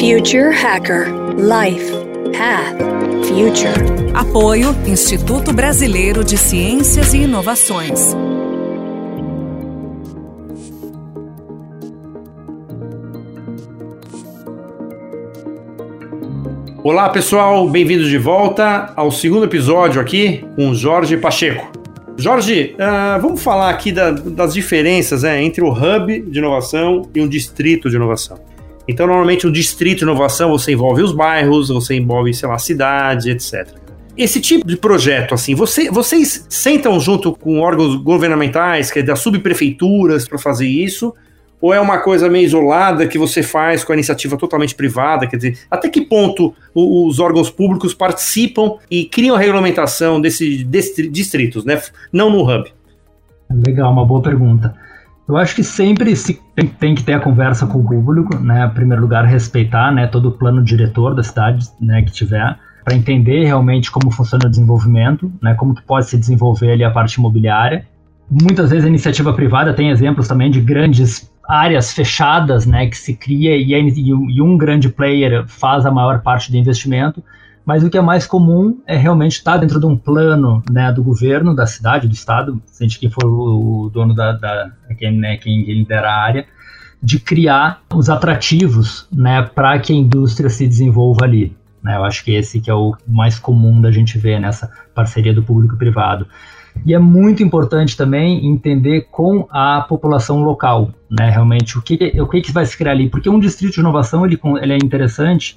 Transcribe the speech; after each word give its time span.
Future 0.00 0.50
Hacker 0.50 1.08
Life 1.36 1.92
Path 2.32 2.78
Future. 3.28 4.14
Apoio 4.14 4.74
Instituto 4.86 5.52
Brasileiro 5.52 6.24
de 6.24 6.38
Ciências 6.38 7.12
e 7.12 7.18
Inovações. 7.24 8.16
Olá 16.82 17.10
pessoal, 17.10 17.68
bem-vindos 17.68 18.08
de 18.08 18.16
volta 18.16 18.94
ao 18.96 19.10
segundo 19.10 19.44
episódio 19.44 20.00
aqui 20.00 20.42
com 20.56 20.74
Jorge 20.74 21.18
Pacheco. 21.18 21.70
Jorge, 22.16 22.74
uh, 22.76 23.20
vamos 23.20 23.42
falar 23.42 23.68
aqui 23.68 23.92
da, 23.92 24.12
das 24.12 24.54
diferenças 24.54 25.24
né, 25.24 25.44
entre 25.44 25.62
o 25.62 25.70
hub 25.70 26.22
de 26.22 26.38
inovação 26.38 27.02
e 27.14 27.20
um 27.20 27.28
distrito 27.28 27.90
de 27.90 27.96
inovação. 27.96 28.38
Então, 28.90 29.06
normalmente, 29.06 29.46
um 29.46 29.52
distrito 29.52 29.98
de 29.98 30.04
inovação 30.04 30.50
você 30.50 30.72
envolve 30.72 31.02
os 31.02 31.12
bairros, 31.12 31.68
você 31.68 31.94
envolve, 31.94 32.34
sei 32.34 32.48
lá, 32.48 32.56
a 32.56 32.58
cidade, 32.58 33.30
etc. 33.30 33.68
Esse 34.16 34.40
tipo 34.40 34.66
de 34.66 34.76
projeto, 34.76 35.32
assim, 35.34 35.54
você, 35.54 35.90
vocês 35.90 36.44
sentam 36.48 36.98
junto 37.00 37.32
com 37.32 37.60
órgãos 37.60 37.96
governamentais, 37.96 38.90
que 38.90 38.98
é 38.98 39.02
das 39.02 39.20
subprefeituras, 39.20 40.28
para 40.28 40.38
fazer 40.38 40.66
isso? 40.66 41.14
Ou 41.60 41.72
é 41.74 41.80
uma 41.80 41.98
coisa 41.98 42.28
meio 42.28 42.44
isolada 42.44 43.06
que 43.06 43.18
você 43.18 43.42
faz 43.42 43.84
com 43.84 43.92
a 43.92 43.94
iniciativa 43.94 44.36
totalmente 44.36 44.74
privada? 44.74 45.26
Quer 45.26 45.36
dizer, 45.36 45.58
até 45.70 45.88
que 45.88 46.00
ponto 46.00 46.54
os 46.74 47.20
órgãos 47.20 47.50
públicos 47.50 47.94
participam 47.94 48.76
e 48.90 49.04
criam 49.04 49.36
a 49.36 49.38
regulamentação 49.38 50.20
desses 50.20 50.66
distritos, 51.10 51.64
né? 51.64 51.80
Não 52.12 52.30
no 52.30 52.42
hub. 52.42 52.72
Legal, 53.66 53.92
uma 53.92 54.06
boa 54.06 54.22
pergunta. 54.22 54.74
Eu 55.30 55.36
acho 55.36 55.54
que 55.54 55.62
sempre 55.62 56.16
se 56.16 56.42
tem, 56.56 56.66
tem, 56.66 56.92
que 56.92 57.04
ter 57.04 57.12
a 57.12 57.20
conversa 57.20 57.64
com 57.64 57.78
o 57.78 57.86
público, 57.86 58.36
né? 58.36 58.66
Em 58.66 58.70
primeiro 58.70 59.00
lugar, 59.00 59.24
respeitar, 59.24 59.92
né, 59.92 60.08
todo 60.08 60.28
o 60.28 60.32
plano 60.32 60.60
diretor 60.60 61.14
da 61.14 61.22
cidade, 61.22 61.68
né, 61.80 62.02
que 62.02 62.10
tiver, 62.10 62.58
para 62.84 62.96
entender 62.96 63.44
realmente 63.44 63.92
como 63.92 64.10
funciona 64.10 64.46
o 64.46 64.50
desenvolvimento, 64.50 65.32
né, 65.40 65.54
como 65.54 65.72
que 65.72 65.82
pode 65.82 66.06
se 66.06 66.18
desenvolver 66.18 66.72
ali 66.72 66.82
a 66.82 66.90
parte 66.90 67.14
imobiliária. 67.14 67.86
Muitas 68.28 68.70
vezes 68.70 68.84
a 68.84 68.88
iniciativa 68.88 69.32
privada 69.32 69.72
tem 69.72 69.90
exemplos 69.90 70.26
também 70.26 70.50
de 70.50 70.60
grandes 70.60 71.30
áreas 71.48 71.92
fechadas, 71.92 72.66
né, 72.66 72.88
que 72.88 72.96
se 72.96 73.14
cria 73.14 73.56
e, 73.56 73.72
e 73.72 74.42
um 74.42 74.58
grande 74.58 74.88
player 74.88 75.44
faz 75.46 75.86
a 75.86 75.92
maior 75.92 76.22
parte 76.22 76.50
do 76.50 76.56
investimento, 76.56 77.22
mas 77.70 77.84
o 77.84 77.88
que 77.88 77.96
é 77.96 78.00
mais 78.00 78.26
comum 78.26 78.80
é 78.84 78.96
realmente 78.96 79.34
estar 79.34 79.56
dentro 79.56 79.78
de 79.78 79.86
um 79.86 79.96
plano 79.96 80.60
né, 80.68 80.92
do 80.92 81.04
governo, 81.04 81.54
da 81.54 81.68
cidade, 81.68 82.08
do 82.08 82.12
estado, 82.12 82.60
seja 82.66 82.98
quem 82.98 83.08
for 83.08 83.24
o 83.24 83.88
dono 83.94 84.12
da, 84.12 84.32
da 84.32 84.72
quem, 84.98 85.16
né, 85.16 85.36
quem 85.36 85.62
lidera 85.66 86.10
a 86.10 86.20
área, 86.20 86.46
de 87.00 87.20
criar 87.20 87.80
os 87.94 88.10
atrativos 88.10 89.06
né, 89.12 89.42
para 89.42 89.78
que 89.78 89.92
a 89.92 89.94
indústria 89.94 90.50
se 90.50 90.66
desenvolva 90.66 91.24
ali. 91.24 91.56
Né? 91.80 91.96
Eu 91.96 92.04
acho 92.04 92.24
que 92.24 92.34
esse 92.34 92.60
que 92.60 92.68
é 92.68 92.74
o 92.74 92.96
mais 93.06 93.38
comum 93.38 93.80
da 93.80 93.92
gente 93.92 94.18
ver 94.18 94.40
nessa 94.40 94.68
parceria 94.92 95.32
do 95.32 95.44
público 95.44 95.76
e 95.76 95.78
privado. 95.78 96.26
E 96.84 96.92
é 96.92 96.98
muito 96.98 97.40
importante 97.40 97.96
também 97.96 98.48
entender 98.48 99.06
com 99.12 99.46
a 99.48 99.82
população 99.82 100.42
local, 100.42 100.90
né, 101.08 101.30
realmente, 101.30 101.78
o 101.78 101.82
que, 101.82 102.20
o 102.20 102.26
que, 102.26 102.40
que 102.40 102.50
vai 102.50 102.66
se 102.66 102.76
criar 102.76 102.90
ali. 102.90 103.08
Porque 103.08 103.30
um 103.30 103.38
distrito 103.38 103.74
de 103.74 103.80
inovação, 103.80 104.26
ele, 104.26 104.40
ele 104.60 104.72
é 104.72 104.76
interessante, 104.76 105.56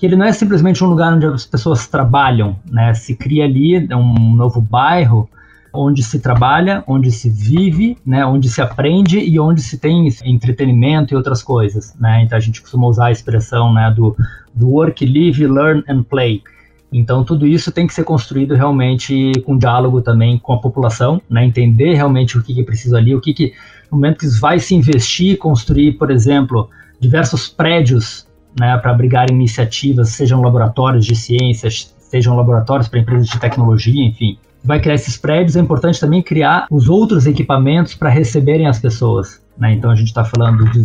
que 0.00 0.06
ele 0.06 0.16
não 0.16 0.24
é 0.24 0.32
simplesmente 0.32 0.82
um 0.82 0.86
lugar 0.86 1.12
onde 1.12 1.26
as 1.26 1.44
pessoas 1.44 1.86
trabalham, 1.86 2.56
né, 2.70 2.94
se 2.94 3.14
cria 3.14 3.44
ali 3.44 3.86
um 3.94 4.34
novo 4.34 4.58
bairro, 4.58 5.28
onde 5.74 6.02
se 6.02 6.18
trabalha, 6.20 6.82
onde 6.86 7.12
se 7.12 7.28
vive, 7.28 7.98
né, 8.04 8.24
onde 8.24 8.48
se 8.48 8.62
aprende 8.62 9.18
e 9.18 9.38
onde 9.38 9.60
se 9.60 9.76
tem 9.76 10.08
entretenimento 10.24 11.12
e 11.12 11.16
outras 11.16 11.42
coisas, 11.42 11.94
né? 12.00 12.22
Então 12.22 12.38
a 12.38 12.40
gente 12.40 12.62
costuma 12.62 12.88
usar 12.88 13.06
a 13.08 13.12
expressão, 13.12 13.74
né, 13.74 13.92
do, 13.94 14.16
do 14.54 14.70
work, 14.70 15.04
live, 15.04 15.46
learn 15.46 15.84
and 15.86 16.02
play. 16.04 16.42
Então, 16.90 17.22
tudo 17.22 17.46
isso 17.46 17.70
tem 17.70 17.86
que 17.86 17.92
ser 17.92 18.02
construído 18.02 18.54
realmente 18.54 19.32
com 19.44 19.56
diálogo 19.58 20.00
também 20.00 20.38
com 20.38 20.54
a 20.54 20.58
população, 20.58 21.20
né? 21.30 21.44
entender 21.44 21.94
realmente 21.94 22.36
o 22.36 22.42
que, 22.42 22.52
que 22.52 22.62
é 22.62 22.64
preciso 22.64 22.96
ali, 22.96 23.14
o 23.14 23.20
que, 23.20 23.32
que 23.32 23.52
no 23.92 23.98
momento 23.98 24.18
que 24.18 24.26
vai 24.40 24.58
se 24.58 24.74
investir, 24.74 25.38
construir, 25.38 25.92
por 25.92 26.10
exemplo, 26.10 26.68
diversos 26.98 27.48
prédios 27.48 28.26
né, 28.58 28.76
para 28.78 28.90
abrigar 28.90 29.30
iniciativas, 29.30 30.10
sejam 30.10 30.42
laboratórios 30.42 31.06
de 31.06 31.14
ciências, 31.14 31.94
sejam 31.98 32.36
laboratórios 32.36 32.88
para 32.88 33.00
empresas 33.00 33.28
de 33.28 33.38
tecnologia, 33.38 34.04
enfim. 34.04 34.38
Vai 34.62 34.80
criar 34.80 34.94
esses 34.94 35.16
prédios, 35.16 35.56
é 35.56 35.60
importante 35.60 35.98
também 35.98 36.22
criar 36.22 36.66
os 36.70 36.88
outros 36.88 37.26
equipamentos 37.26 37.94
para 37.94 38.10
receberem 38.10 38.66
as 38.66 38.78
pessoas. 38.78 39.40
Né? 39.56 39.72
Então, 39.72 39.90
a 39.90 39.94
gente 39.94 40.08
está 40.08 40.24
falando 40.24 40.70
de, 40.70 40.82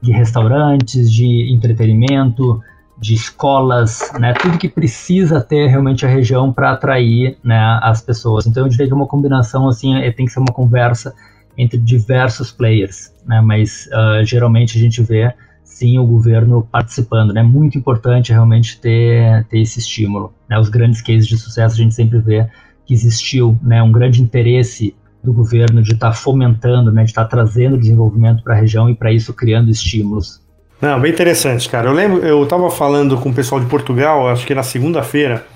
de 0.00 0.12
restaurantes, 0.12 1.12
de 1.12 1.52
entretenimento, 1.52 2.60
de 2.98 3.14
escolas, 3.14 4.12
né, 4.18 4.32
tudo 4.34 4.58
que 4.58 4.68
precisa 4.68 5.40
ter 5.40 5.66
realmente 5.66 6.06
a 6.06 6.08
região 6.08 6.52
para 6.52 6.72
atrair 6.72 7.36
né, 7.42 7.58
as 7.82 8.00
pessoas. 8.00 8.46
Então 8.46 8.64
eu 8.64 8.68
diria 8.68 8.86
que 8.86 8.92
é 8.92 8.96
uma 8.96 9.06
combinação 9.06 9.68
assim, 9.68 9.96
é, 9.96 10.10
tem 10.10 10.26
que 10.26 10.32
ser 10.32 10.38
uma 10.38 10.52
conversa 10.52 11.14
entre 11.56 11.78
diversos 11.78 12.50
players, 12.50 13.12
né, 13.26 13.40
mas 13.40 13.88
uh, 13.92 14.24
geralmente 14.24 14.78
a 14.78 14.80
gente 14.80 15.02
vê 15.02 15.32
sim 15.64 15.98
o 15.98 16.06
governo 16.06 16.68
participando, 16.70 17.32
né, 17.32 17.42
muito 17.42 17.76
importante 17.76 18.32
realmente 18.32 18.80
ter, 18.80 19.44
ter 19.46 19.60
esse 19.60 19.78
estímulo. 19.78 20.32
Né, 20.48 20.58
os 20.58 20.68
grandes 20.68 21.00
cases 21.00 21.26
de 21.26 21.36
sucesso 21.36 21.74
a 21.74 21.78
gente 21.78 21.94
sempre 21.94 22.18
vê 22.18 22.46
que 22.86 22.94
existiu 22.94 23.58
né, 23.62 23.82
um 23.82 23.90
grande 23.90 24.22
interesse 24.22 24.94
do 25.22 25.32
governo 25.32 25.82
de 25.82 25.94
estar 25.94 26.10
tá 26.10 26.12
fomentando, 26.12 26.92
né, 26.92 27.02
de 27.02 27.10
estar 27.10 27.24
tá 27.24 27.30
trazendo 27.30 27.78
desenvolvimento 27.78 28.44
para 28.44 28.54
a 28.54 28.58
região 28.58 28.88
e 28.88 28.94
para 28.94 29.10
isso 29.10 29.32
criando 29.32 29.70
estímulos 29.70 30.44
não, 30.80 31.00
bem 31.00 31.12
interessante, 31.12 31.66
cara. 31.66 31.88
Eu 31.88 31.94
lembro, 31.94 32.18
eu 32.26 32.44
tava 32.46 32.70
falando 32.70 33.16
com 33.16 33.30
o 33.30 33.34
pessoal 33.34 33.58
de 33.58 33.66
Portugal, 33.66 34.28
acho 34.28 34.46
que 34.46 34.54
na 34.54 34.62
segunda-feira, 34.62 35.46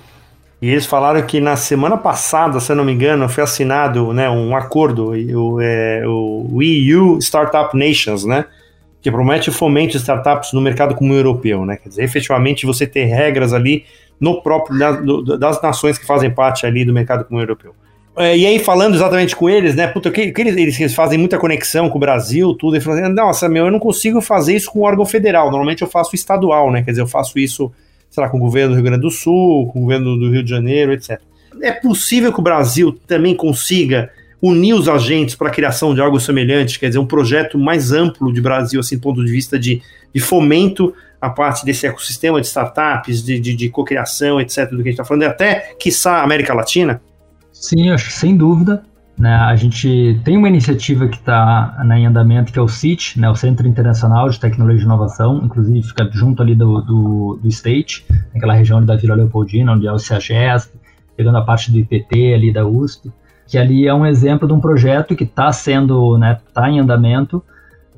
e 0.61 0.71
eles 0.71 0.87
falaram 0.87 1.21
que 1.23 1.39
na 1.39 1.55
semana 1.55 1.99
passada, 1.99 2.59
se 2.61 2.73
eu 2.73 2.77
não 2.77 2.85
me 2.85 2.93
engano, 2.93 3.29
foi 3.29 3.45
assinado 3.45 4.13
né, 4.15 4.29
um 4.31 4.57
acordo, 4.57 5.11
o, 5.11 5.61
é, 5.61 6.03
o 6.07 6.63
EU 6.63 7.19
Startup 7.21 7.77
Nations, 7.77 8.25
né? 8.25 8.47
Que 9.09 9.13
promete 9.13 9.49
o 9.49 9.53
fomento 9.53 9.93
de 9.93 9.97
startups 9.97 10.53
no 10.53 10.61
mercado 10.61 10.95
comum 10.95 11.15
europeu, 11.15 11.65
né? 11.65 11.79
Quer 11.83 11.89
dizer, 11.89 12.03
efetivamente 12.03 12.67
você 12.67 12.87
ter 12.87 13.07
regras 13.07 13.55
ali 13.55 13.87
no 14.21 14.43
próprio 14.43 14.79
das 15.39 15.63
nações 15.63 15.97
que 15.97 16.05
fazem 16.05 16.31
parte 16.31 16.67
ali 16.67 16.85
do 16.85 16.93
mercado 16.93 17.25
comum 17.25 17.41
europeu. 17.41 17.75
É, 18.19 18.37
e 18.37 18.45
aí, 18.45 18.59
falando 18.59 18.97
exatamente 18.97 19.35
com 19.35 19.49
eles, 19.49 19.75
né? 19.75 19.87
Puta, 19.87 20.11
que, 20.11 20.31
que 20.31 20.41
eles, 20.43 20.55
eles, 20.59 20.95
fazem 20.95 21.19
muita 21.19 21.39
conexão 21.39 21.89
com 21.89 21.97
o 21.97 21.99
Brasil, 21.99 22.53
tudo. 22.53 22.77
E 22.77 22.83
falando, 22.83 23.03
assim, 23.03 23.15
nossa, 23.15 23.49
meu, 23.49 23.65
eu 23.65 23.71
não 23.71 23.79
consigo 23.79 24.21
fazer 24.21 24.55
isso 24.55 24.71
com 24.71 24.81
o 24.81 24.83
órgão 24.83 25.07
federal. 25.07 25.47
Normalmente 25.47 25.81
eu 25.81 25.89
faço 25.89 26.15
estadual, 26.15 26.71
né? 26.71 26.83
Quer 26.83 26.91
dizer, 26.91 27.03
eu 27.03 27.07
faço 27.07 27.39
isso, 27.39 27.73
sei 28.11 28.23
lá, 28.23 28.29
com 28.29 28.37
o 28.37 28.41
governo 28.41 28.71
do 28.71 28.75
Rio 28.75 28.85
Grande 28.85 29.01
do 29.01 29.11
Sul, 29.11 29.69
com 29.73 29.79
o 29.79 29.83
governo 29.85 30.19
do 30.19 30.31
Rio 30.31 30.43
de 30.45 30.51
Janeiro, 30.51 30.93
etc. 30.93 31.19
É 31.63 31.73
possível 31.73 32.31
que 32.31 32.41
o 32.41 32.43
Brasil 32.43 32.93
também 33.07 33.35
consiga 33.35 34.11
unir 34.41 34.75
os 34.75 34.89
agentes 34.89 35.35
para 35.35 35.49
a 35.49 35.51
criação 35.51 35.95
de 35.95 36.01
algo 36.01 36.21
semelhante, 36.21 36.79
quer 36.79 36.89
dizer, 36.89 36.99
um 36.99 37.07
projeto 37.07 37.59
mais 37.59 37.93
amplo 37.93 38.33
de 38.33 38.41
Brasil, 38.41 38.81
assim, 38.81 38.97
do 38.97 39.03
ponto 39.03 39.25
de 39.25 39.31
vista 39.31 39.59
de, 39.59 39.83
de 40.15 40.21
fomento 40.21 40.95
a 41.21 41.29
parte 41.29 41.65
desse 41.65 41.87
ecossistema 41.87 42.41
de 42.41 42.47
startups, 42.47 43.25
de, 43.25 43.41
de, 43.41 43.55
de 43.55 43.69
cocriação, 43.69 44.41
etc., 44.41 44.71
do 44.71 44.77
que 44.77 44.83
a 44.83 44.85
gente 44.85 44.89
está 44.91 45.05
falando, 45.05 45.23
e 45.23 45.27
até, 45.27 45.75
quiçá, 45.79 46.23
América 46.23 46.55
Latina? 46.55 47.01
Sim, 47.53 47.91
acho 47.91 48.11
sem 48.13 48.37
dúvida. 48.37 48.85
Né, 49.19 49.35
a 49.35 49.57
gente 49.57 50.21
tem 50.25 50.37
uma 50.37 50.47
iniciativa 50.47 51.09
que 51.09 51.17
está 51.17 51.77
né, 51.85 51.99
em 51.99 52.07
andamento, 52.07 52.53
que 52.53 52.59
é 52.61 52.63
o 52.63 52.69
CIT, 52.69 53.19
né, 53.19 53.29
o 53.29 53.35
Centro 53.35 53.67
Internacional 53.67 54.31
de 54.31 54.39
Tecnologia 54.39 54.83
e 54.83 54.85
Inovação, 54.85 55.43
inclusive 55.45 55.83
fica 55.83 56.09
junto 56.13 56.41
ali 56.41 56.55
do, 56.55 56.81
do, 56.83 57.41
do 57.43 57.49
State, 57.49 58.07
naquela 58.33 58.55
região 58.55 58.85
da 58.85 58.95
Vila 58.95 59.17
Leopoldina, 59.17 59.73
onde 59.73 59.89
é 59.89 59.93
o 59.93 59.99
CEAGESP, 59.99 60.73
pegando 61.17 61.37
a 61.37 61.43
parte 61.43 61.73
do 61.73 61.79
IPT 61.79 62.33
ali 62.33 62.53
da 62.53 62.65
USP, 62.65 63.11
que 63.49 63.57
ali 63.57 63.89
é 63.89 63.95
um 63.95 64.05
exemplo 64.05 64.47
de 64.47 64.53
um 64.53 64.61
projeto 64.61 65.17
que 65.17 65.25
está 65.25 65.51
sendo, 65.51 66.19
né, 66.19 66.39
tá 66.53 66.69
em 66.69 66.79
andamento, 66.79 67.43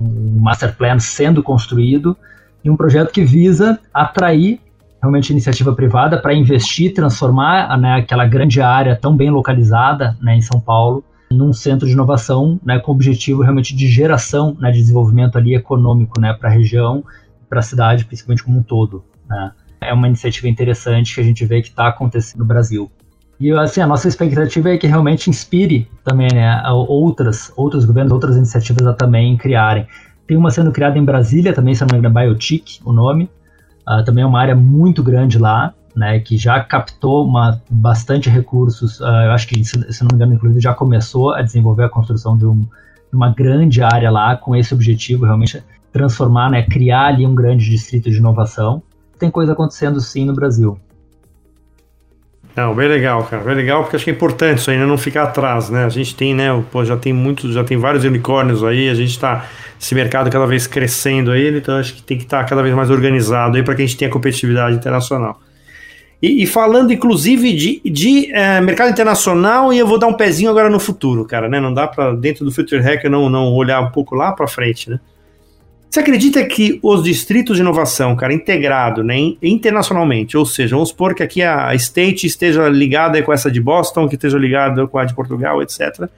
um 0.01 0.41
master 0.41 0.75
plan 0.77 0.99
sendo 1.01 1.43
construído, 1.43 2.17
e 2.65 2.71
um 2.71 2.77
projeto 2.77 3.11
que 3.11 3.25
visa 3.25 3.79
atrair 3.93 4.61
realmente 5.03 5.31
iniciativa 5.31 5.75
privada 5.75 6.21
para 6.21 6.33
investir, 6.33 6.95
transformar 6.95 7.77
né, 7.79 7.95
aquela 7.95 8.27
grande 8.27 8.61
área 8.61 8.95
tão 8.95 9.17
bem 9.17 9.31
localizada 9.31 10.17
né, 10.21 10.37
em 10.37 10.43
São 10.43 10.61
Paulo 10.61 11.03
num 11.31 11.53
centro 11.53 11.87
de 11.87 11.93
inovação, 11.93 12.61
né, 12.65 12.79
com 12.79 12.93
o 12.93 12.95
objetivo 12.95 13.43
realmente 13.43 13.75
de 13.75 13.89
geração, 13.89 14.57
né, 14.61 14.71
de 14.71 14.79
desenvolvimento 14.79 15.37
ali 15.37 15.55
econômico, 15.55 16.21
né, 16.21 16.33
para 16.33 16.49
a 16.49 16.53
região, 16.53 17.05
para 17.49 17.59
a 17.59 17.63
cidade, 17.63 18.05
principalmente 18.05 18.45
como 18.45 18.59
um 18.59 18.63
todo. 18.63 19.05
Né. 19.29 19.53
É 19.81 19.93
uma 19.93 20.07
iniciativa 20.07 20.49
interessante 20.49 21.15
que 21.15 21.21
a 21.21 21.25
gente 21.25 21.45
vê 21.45 21.61
que 21.63 21.69
está 21.69 21.89
acontecendo 21.89 22.41
no 22.41 22.45
Brasil. 22.45 22.91
E 23.41 23.51
assim, 23.53 23.81
a 23.81 23.87
nossa 23.87 24.07
expectativa 24.07 24.71
é 24.71 24.79
que 24.79 24.87
realmente 24.87 25.31
inspire 25.31 25.89
também 26.05 26.29
né, 26.33 26.63
outras, 26.69 27.51
outros 27.57 27.85
governos, 27.87 28.13
outras 28.13 28.37
iniciativas 28.37 28.87
a 28.87 28.93
também 28.93 29.37
criarem. 29.37 29.87
Tem 30.27 30.37
uma 30.37 30.51
sendo 30.51 30.71
criada 30.71 30.99
em 30.99 31.05
Brasília 31.05 31.53
também, 31.55 31.75
se 31.75 31.81
não 31.81 31.89
me 31.91 31.99
engano, 31.99 32.19
é 32.19 32.23
Biotic, 32.27 32.81
o 32.85 32.93
nome, 32.93 33.31
Uh, 33.91 34.05
também 34.05 34.23
é 34.23 34.27
uma 34.27 34.39
área 34.39 34.55
muito 34.55 35.03
grande 35.03 35.37
lá, 35.37 35.75
né, 35.97 36.21
que 36.21 36.37
já 36.37 36.63
captou 36.63 37.27
uma, 37.27 37.61
bastante 37.69 38.31
recursos. 38.31 39.01
Uh, 39.01 39.05
eu 39.05 39.33
acho 39.33 39.49
que, 39.49 39.65
se, 39.65 39.77
não 39.77 40.09
me 40.13 40.15
engano, 40.15 40.35
inclusive 40.35 40.61
já 40.61 40.73
começou 40.73 41.35
a 41.35 41.43
desenvolver 41.43 41.85
a 41.85 41.89
construção 41.89 42.37
de, 42.37 42.47
um, 42.47 42.65
uma 43.13 43.31
grande 43.31 43.83
área 43.83 44.09
lá 44.09 44.37
com 44.37 44.55
esse 44.55 44.73
objetivo 44.73 45.25
realmente 45.25 45.63
transformar, 45.93 46.51
né, 46.51 46.63
criar 46.63 47.07
ali 47.07 47.27
um 47.27 47.35
grande 47.35 47.69
distrito 47.69 48.09
de 48.11 48.19
inovação. 48.19 48.81
Tem 49.19 49.29
coisa 49.29 49.53
acontecendo 49.53 50.01
sim 50.01 50.25
no 50.25 50.35
Brasil. 50.35 50.79
Não, 52.57 52.75
bem 52.75 52.89
legal, 52.89 53.23
cara, 53.25 53.43
bem 53.43 53.55
legal, 53.55 53.83
porque 53.83 53.97
acho 53.97 54.05
que 54.05 54.11
é 54.11 54.15
importante 54.15 54.59
isso 54.59 54.71
aí, 54.71 54.77
né, 54.77 54.85
não 54.85 54.99
ficar 54.99 55.25
atrás, 55.25 55.71
né? 55.71 55.85
A 55.85 55.89
gente 55.89 56.15
tem, 56.15 56.35
né, 56.35 56.49
pô, 56.71 56.85
já 56.85 56.97
tem 56.97 57.13
muitos, 57.13 57.55
já 57.55 57.63
tem 57.63 57.77
vários 57.77 58.05
unicórnios 58.05 58.65
aí, 58.65 58.89
a 58.89 58.95
gente 58.95 59.11
está 59.11 59.47
esse 59.81 59.95
mercado 59.95 60.31
cada 60.31 60.47
vez 60.47 60.67
crescendo 60.67 61.31
aí, 61.31 61.57
então 61.57 61.79
acho 61.79 61.95
que 61.95 62.03
tem 62.03 62.19
que 62.19 62.25
estar 62.25 62.43
tá 62.43 62.45
cada 62.45 62.63
vez 62.63 62.75
mais 62.75 62.91
organizado 62.91 63.57
aí 63.57 63.63
para 63.63 63.75
que 63.75 63.83
a 63.83 63.87
gente 63.87 63.97
tenha 63.97 64.11
competitividade 64.11 64.77
internacional. 64.77 65.41
E, 66.21 66.43
e 66.43 66.47
falando, 66.47 66.93
inclusive, 66.93 67.53
de, 67.55 67.81
de 67.85 68.31
é, 68.33 68.61
mercado 68.61 68.91
internacional, 68.91 69.73
e 69.73 69.79
eu 69.79 69.87
vou 69.87 69.99
dar 69.99 70.07
um 70.07 70.15
pezinho 70.15 70.51
agora 70.51 70.69
no 70.69 70.79
futuro, 70.79 71.25
cara, 71.25 71.49
né? 71.49 71.59
Não 71.61 71.73
dá 71.73 71.87
para 71.87 72.13
dentro 72.15 72.45
do 72.45 72.53
Future 72.53 72.83
Hack 72.83 73.05
não, 73.05 73.31
não 73.31 73.53
olhar 73.55 73.81
um 73.81 73.91
pouco 73.91 74.15
lá 74.15 74.33
para 74.33 74.47
frente, 74.47 74.91
né? 74.91 75.01
Você 75.91 75.99
acredita 75.99 76.45
que 76.45 76.79
os 76.85 77.03
distritos 77.03 77.57
de 77.57 77.63
inovação, 77.63 78.15
cara, 78.15 78.33
integrado, 78.33 79.03
né, 79.03 79.35
internacionalmente, 79.43 80.37
ou 80.37 80.47
seja, 80.47 80.77
vamos 80.77 80.91
supor 80.91 81.17
que 81.17 81.23
aqui 81.23 81.43
a 81.43 81.75
State 81.75 82.29
esteja 82.29 82.69
ligada 82.69 83.21
com 83.25 83.33
essa 83.33 83.51
de 83.51 83.61
Boston, 83.61 84.09
que 84.09 84.15
esteja 84.15 84.39
ligada 84.39 84.87
com 84.87 84.99
a 84.99 85.05
de 85.05 85.13
Portugal, 85.13 85.61
etc., 85.61 86.09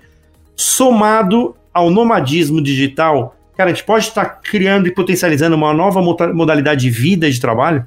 somado 0.55 1.57
ao 1.73 1.89
nomadismo 1.89 2.63
digital, 2.63 3.35
cara, 3.57 3.71
a 3.71 3.73
gente 3.73 3.85
pode 3.85 4.05
estar 4.05 4.27
criando 4.43 4.89
e 4.89 4.95
potencializando 4.95 5.57
uma 5.57 5.73
nova 5.73 6.03
modalidade 6.03 6.83
de 6.83 6.91
vida 6.91 7.27
e 7.27 7.31
de 7.31 7.41
trabalho? 7.41 7.87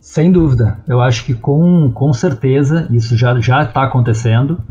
Sem 0.00 0.30
dúvida. 0.30 0.78
Eu 0.86 1.00
acho 1.00 1.24
que 1.24 1.34
com, 1.34 1.90
com 1.90 2.12
certeza 2.12 2.86
isso 2.92 3.16
já 3.16 3.36
está 3.40 3.82
acontecendo. 3.82 4.62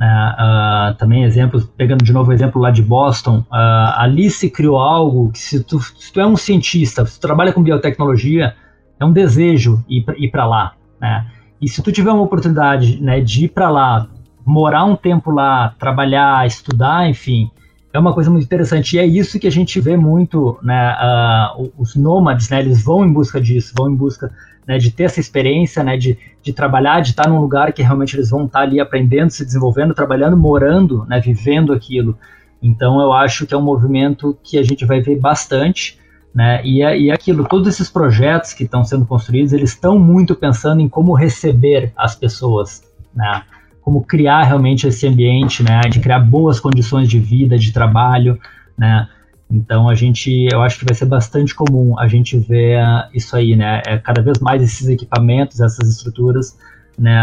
Uh, 0.00 0.94
também 0.94 1.24
exemplos, 1.24 1.68
pegando 1.76 2.04
de 2.04 2.12
novo 2.12 2.30
o 2.30 2.32
exemplo 2.32 2.62
lá 2.62 2.70
de 2.70 2.82
Boston, 2.82 3.38
uh, 3.50 3.94
ali 3.96 4.30
se 4.30 4.48
criou 4.48 4.78
algo 4.78 5.32
que 5.32 5.40
se 5.40 5.64
tu, 5.64 5.80
se 5.80 6.12
tu 6.12 6.20
é 6.20 6.26
um 6.26 6.36
cientista, 6.36 7.04
se 7.04 7.18
tu 7.18 7.22
trabalha 7.22 7.52
com 7.52 7.60
biotecnologia, 7.60 8.54
é 9.00 9.04
um 9.04 9.12
desejo 9.12 9.84
ir, 9.88 10.04
ir 10.16 10.30
para 10.30 10.46
lá, 10.46 10.74
né? 11.00 11.26
E 11.60 11.68
se 11.68 11.82
tu 11.82 11.90
tiver 11.90 12.12
uma 12.12 12.22
oportunidade 12.22 13.02
né, 13.02 13.20
de 13.20 13.46
ir 13.46 13.48
para 13.48 13.68
lá, 13.68 14.06
morar 14.46 14.84
um 14.84 14.94
tempo 14.94 15.32
lá, 15.32 15.74
trabalhar, 15.76 16.46
estudar, 16.46 17.08
enfim, 17.10 17.50
é 17.92 17.98
uma 17.98 18.14
coisa 18.14 18.30
muito 18.30 18.44
interessante. 18.44 18.94
E 18.94 19.00
é 19.00 19.04
isso 19.04 19.40
que 19.40 19.48
a 19.48 19.50
gente 19.50 19.80
vê 19.80 19.96
muito, 19.96 20.58
né? 20.62 20.94
Uh, 20.94 21.72
os 21.76 21.96
nômades, 21.96 22.48
né? 22.50 22.60
Eles 22.60 22.82
vão 22.82 23.04
em 23.04 23.12
busca 23.12 23.40
disso, 23.40 23.74
vão 23.76 23.90
em 23.90 23.96
busca 23.96 24.30
né, 24.68 24.76
de 24.76 24.90
ter 24.90 25.04
essa 25.04 25.18
experiência, 25.18 25.82
né, 25.82 25.96
de, 25.96 26.18
de 26.42 26.52
trabalhar, 26.52 27.00
de 27.00 27.10
estar 27.10 27.26
num 27.26 27.40
lugar 27.40 27.72
que 27.72 27.82
realmente 27.82 28.14
eles 28.14 28.28
vão 28.28 28.44
estar 28.44 28.60
ali 28.60 28.78
aprendendo, 28.78 29.30
se 29.30 29.42
desenvolvendo, 29.42 29.94
trabalhando, 29.94 30.36
morando, 30.36 31.06
né, 31.08 31.18
vivendo 31.18 31.72
aquilo. 31.72 32.18
Então 32.62 33.00
eu 33.00 33.10
acho 33.14 33.46
que 33.46 33.54
é 33.54 33.56
um 33.56 33.62
movimento 33.62 34.36
que 34.44 34.58
a 34.58 34.62
gente 34.62 34.84
vai 34.84 35.00
ver 35.00 35.18
bastante, 35.18 35.98
né, 36.34 36.60
e 36.62 36.82
é, 36.82 37.00
e 37.00 37.08
é 37.08 37.14
aquilo, 37.14 37.48
todos 37.48 37.66
esses 37.66 37.88
projetos 37.88 38.52
que 38.52 38.64
estão 38.64 38.84
sendo 38.84 39.06
construídos, 39.06 39.54
eles 39.54 39.70
estão 39.70 39.98
muito 39.98 40.34
pensando 40.34 40.82
em 40.82 40.88
como 40.88 41.14
receber 41.14 41.90
as 41.96 42.14
pessoas, 42.14 42.82
né, 43.14 43.42
como 43.80 44.04
criar 44.04 44.42
realmente 44.42 44.86
esse 44.86 45.06
ambiente, 45.06 45.62
né, 45.62 45.80
de 45.88 45.98
criar 45.98 46.18
boas 46.18 46.60
condições 46.60 47.08
de 47.08 47.18
vida, 47.18 47.56
de 47.56 47.72
trabalho, 47.72 48.38
né, 48.76 49.08
então 49.50 49.88
a 49.88 49.94
gente, 49.94 50.46
eu 50.52 50.60
acho 50.62 50.78
que 50.78 50.84
vai 50.84 50.94
ser 50.94 51.06
bastante 51.06 51.54
comum 51.54 51.98
a 51.98 52.06
gente 52.06 52.38
ver 52.38 52.78
isso 53.14 53.34
aí, 53.34 53.56
né? 53.56 53.82
É 53.86 53.96
cada 53.96 54.20
vez 54.20 54.38
mais 54.38 54.62
esses 54.62 54.88
equipamentos, 54.88 55.60
essas 55.60 55.88
estruturas, 55.88 56.56
né, 56.98 57.14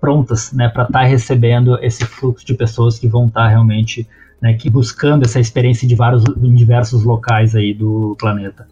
prontas, 0.00 0.52
né, 0.52 0.68
para 0.68 0.82
estar 0.82 1.00
tá 1.00 1.04
recebendo 1.04 1.78
esse 1.80 2.04
fluxo 2.04 2.44
de 2.44 2.54
pessoas 2.54 2.98
que 2.98 3.06
vão 3.06 3.26
estar 3.26 3.42
tá 3.42 3.48
realmente, 3.48 4.06
né, 4.42 4.54
que 4.54 4.68
buscando 4.68 5.24
essa 5.24 5.38
experiência 5.38 5.86
de 5.86 5.94
vários, 5.94 6.24
em 6.42 6.54
diversos 6.54 7.04
locais 7.04 7.54
aí 7.54 7.72
do 7.72 8.16
planeta. 8.18 8.66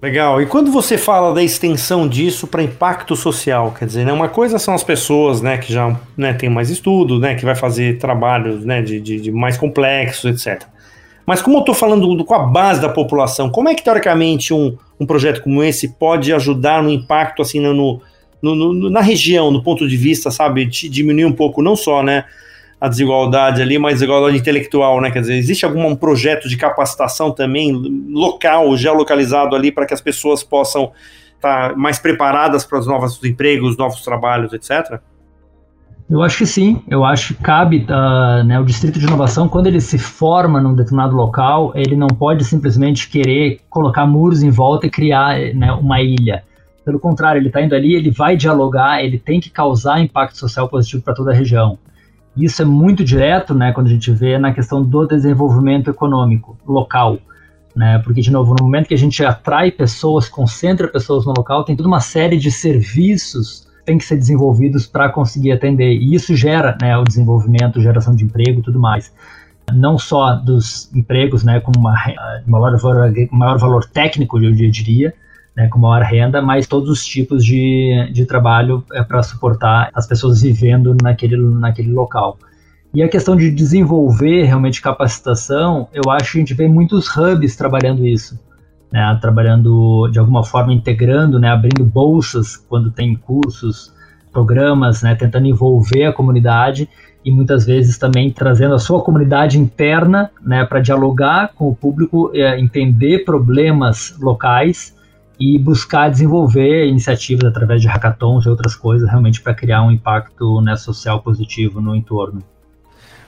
Legal. 0.00 0.42
E 0.42 0.46
quando 0.46 0.70
você 0.70 0.98
fala 0.98 1.32
da 1.32 1.42
extensão 1.42 2.08
disso 2.08 2.46
para 2.46 2.62
impacto 2.62 3.14
social, 3.16 3.72
quer 3.72 3.86
dizer, 3.86 4.04
né, 4.04 4.12
uma 4.12 4.28
coisa 4.28 4.58
são 4.58 4.74
as 4.74 4.84
pessoas, 4.84 5.40
né, 5.40 5.56
que 5.56 5.72
já 5.72 5.98
né, 6.16 6.34
têm 6.34 6.50
mais 6.50 6.70
estudo, 6.70 7.18
né, 7.18 7.34
que 7.34 7.44
vai 7.44 7.54
fazer 7.54 7.98
trabalhos, 7.98 8.64
né, 8.64 8.82
de, 8.82 9.00
de, 9.00 9.20
de 9.20 9.32
mais 9.32 9.56
complexos, 9.56 10.46
etc. 10.46 10.66
Mas 11.26 11.40
como 11.40 11.56
eu 11.56 11.60
estou 11.60 11.74
falando 11.74 12.24
com 12.24 12.34
a 12.34 12.40
base 12.46 12.80
da 12.80 12.88
população, 12.88 13.50
como 13.50 13.68
é 13.68 13.74
que 13.74 13.82
teoricamente 13.82 14.52
um, 14.52 14.76
um 14.98 15.06
projeto 15.06 15.42
como 15.42 15.62
esse 15.62 15.88
pode 15.94 16.32
ajudar 16.32 16.82
no 16.82 16.90
impacto 16.90 17.42
assim 17.42 17.60
no, 17.60 17.72
no, 18.42 18.54
no, 18.54 18.90
na 18.90 19.00
região, 19.00 19.50
no 19.50 19.62
ponto 19.62 19.86
de 19.88 19.96
vista, 19.96 20.30
sabe, 20.30 20.64
de 20.64 20.88
diminuir 20.88 21.24
um 21.24 21.32
pouco 21.32 21.62
não 21.62 21.76
só, 21.76 22.02
né, 22.02 22.24
a 22.80 22.88
desigualdade 22.88 23.62
ali, 23.62 23.78
mas 23.78 23.92
a 23.92 23.94
desigualdade 23.94 24.36
intelectual, 24.36 25.00
né? 25.00 25.12
Quer 25.12 25.20
dizer, 25.20 25.36
existe 25.36 25.64
algum 25.64 25.94
projeto 25.94 26.48
de 26.48 26.56
capacitação 26.56 27.30
também 27.30 27.72
local, 28.10 28.76
geolocalizado 28.76 29.54
ali 29.54 29.70
para 29.70 29.86
que 29.86 29.94
as 29.94 30.00
pessoas 30.00 30.42
possam 30.42 30.90
estar 31.36 31.70
tá 31.70 31.76
mais 31.76 32.00
preparadas 32.00 32.64
para 32.64 32.80
os 32.80 32.86
novos 32.88 33.22
empregos, 33.22 33.76
novos 33.76 34.02
trabalhos, 34.02 34.52
etc? 34.52 35.00
Eu 36.12 36.22
acho 36.22 36.36
que 36.36 36.44
sim, 36.44 36.82
eu 36.86 37.06
acho 37.06 37.32
que 37.32 37.42
cabe 37.42 37.86
uh, 37.88 38.44
né, 38.44 38.60
o 38.60 38.66
distrito 38.66 38.98
de 38.98 39.06
inovação, 39.06 39.48
quando 39.48 39.68
ele 39.68 39.80
se 39.80 39.96
forma 39.96 40.60
num 40.60 40.74
determinado 40.74 41.16
local, 41.16 41.72
ele 41.74 41.96
não 41.96 42.06
pode 42.06 42.44
simplesmente 42.44 43.08
querer 43.08 43.62
colocar 43.70 44.04
muros 44.04 44.42
em 44.42 44.50
volta 44.50 44.86
e 44.86 44.90
criar 44.90 45.38
né, 45.54 45.72
uma 45.72 46.02
ilha. 46.02 46.44
Pelo 46.84 47.00
contrário, 47.00 47.38
ele 47.38 47.46
está 47.46 47.62
indo 47.62 47.74
ali, 47.74 47.94
ele 47.94 48.10
vai 48.10 48.36
dialogar, 48.36 49.02
ele 49.02 49.18
tem 49.18 49.40
que 49.40 49.48
causar 49.48 50.02
impacto 50.02 50.36
social 50.36 50.68
positivo 50.68 51.02
para 51.02 51.14
toda 51.14 51.30
a 51.30 51.34
região. 51.34 51.78
Isso 52.36 52.60
é 52.60 52.64
muito 52.66 53.02
direto, 53.02 53.54
né, 53.54 53.72
quando 53.72 53.86
a 53.86 53.90
gente 53.90 54.12
vê 54.12 54.36
na 54.36 54.52
questão 54.52 54.82
do 54.82 55.06
desenvolvimento 55.06 55.88
econômico 55.88 56.58
local. 56.68 57.16
Né, 57.74 57.98
porque, 58.00 58.20
de 58.20 58.30
novo, 58.30 58.54
no 58.58 58.66
momento 58.66 58.88
que 58.88 58.94
a 58.94 58.98
gente 58.98 59.24
atrai 59.24 59.70
pessoas, 59.70 60.28
concentra 60.28 60.86
pessoas 60.88 61.24
no 61.24 61.32
local, 61.34 61.64
tem 61.64 61.74
toda 61.74 61.88
uma 61.88 62.00
série 62.00 62.36
de 62.36 62.50
serviços 62.50 63.71
têm 63.84 63.98
que 63.98 64.04
ser 64.04 64.16
desenvolvidos 64.16 64.86
para 64.86 65.08
conseguir 65.08 65.52
atender. 65.52 65.92
E 65.92 66.14
isso 66.14 66.34
gera 66.34 66.76
né, 66.80 66.96
o 66.96 67.04
desenvolvimento, 67.04 67.80
geração 67.80 68.14
de 68.14 68.24
emprego 68.24 68.60
e 68.60 68.62
tudo 68.62 68.78
mais. 68.78 69.12
Não 69.72 69.98
só 69.98 70.34
dos 70.34 70.92
empregos 70.94 71.44
né, 71.44 71.60
com 71.60 71.72
uma, 71.76 71.94
maior, 72.46 72.76
valor, 72.78 73.12
maior 73.30 73.58
valor 73.58 73.84
técnico, 73.84 74.42
eu 74.42 74.52
diria, 74.52 75.14
né, 75.56 75.68
com 75.68 75.78
maior 75.78 76.02
renda, 76.02 76.42
mas 76.42 76.66
todos 76.66 76.90
os 76.90 77.04
tipos 77.04 77.44
de, 77.44 78.10
de 78.12 78.24
trabalho 78.24 78.84
é 78.92 79.02
para 79.02 79.22
suportar 79.22 79.90
as 79.94 80.06
pessoas 80.06 80.42
vivendo 80.42 80.96
naquele, 81.02 81.36
naquele 81.36 81.92
local. 81.92 82.38
E 82.94 83.02
a 83.02 83.08
questão 83.08 83.34
de 83.34 83.50
desenvolver 83.50 84.44
realmente 84.44 84.82
capacitação, 84.82 85.88
eu 85.92 86.10
acho 86.10 86.32
que 86.32 86.38
a 86.38 86.40
gente 86.40 86.54
vê 86.54 86.68
muitos 86.68 87.08
hubs 87.16 87.56
trabalhando 87.56 88.06
isso 88.06 88.38
né, 88.92 89.18
trabalhando 89.20 90.08
de 90.08 90.18
alguma 90.18 90.44
forma 90.44 90.72
integrando, 90.72 91.38
né, 91.40 91.48
abrindo 91.48 91.84
bolsas 91.84 92.56
quando 92.56 92.90
tem 92.90 93.16
cursos, 93.16 93.92
programas, 94.30 95.02
né, 95.02 95.14
tentando 95.14 95.46
envolver 95.46 96.04
a 96.04 96.12
comunidade 96.12 96.88
e 97.24 97.30
muitas 97.30 97.64
vezes 97.64 97.96
também 97.96 98.30
trazendo 98.30 98.74
a 98.74 98.78
sua 98.78 99.02
comunidade 99.02 99.58
interna 99.58 100.30
né, 100.42 100.64
para 100.64 100.80
dialogar 100.80 101.52
com 101.54 101.68
o 101.68 101.74
público, 101.74 102.30
é, 102.34 102.58
entender 102.58 103.24
problemas 103.24 104.16
locais 104.20 104.96
e 105.38 105.58
buscar 105.58 106.10
desenvolver 106.10 106.86
iniciativas 106.86 107.44
através 107.44 107.80
de 107.80 107.88
hackathons 107.88 108.44
e 108.44 108.48
outras 108.48 108.76
coisas 108.76 109.08
realmente 109.08 109.40
para 109.40 109.54
criar 109.54 109.82
um 109.82 109.90
impacto 109.90 110.60
né, 110.60 110.76
social 110.76 111.20
positivo 111.20 111.80
no 111.80 111.94
entorno. 111.94 112.42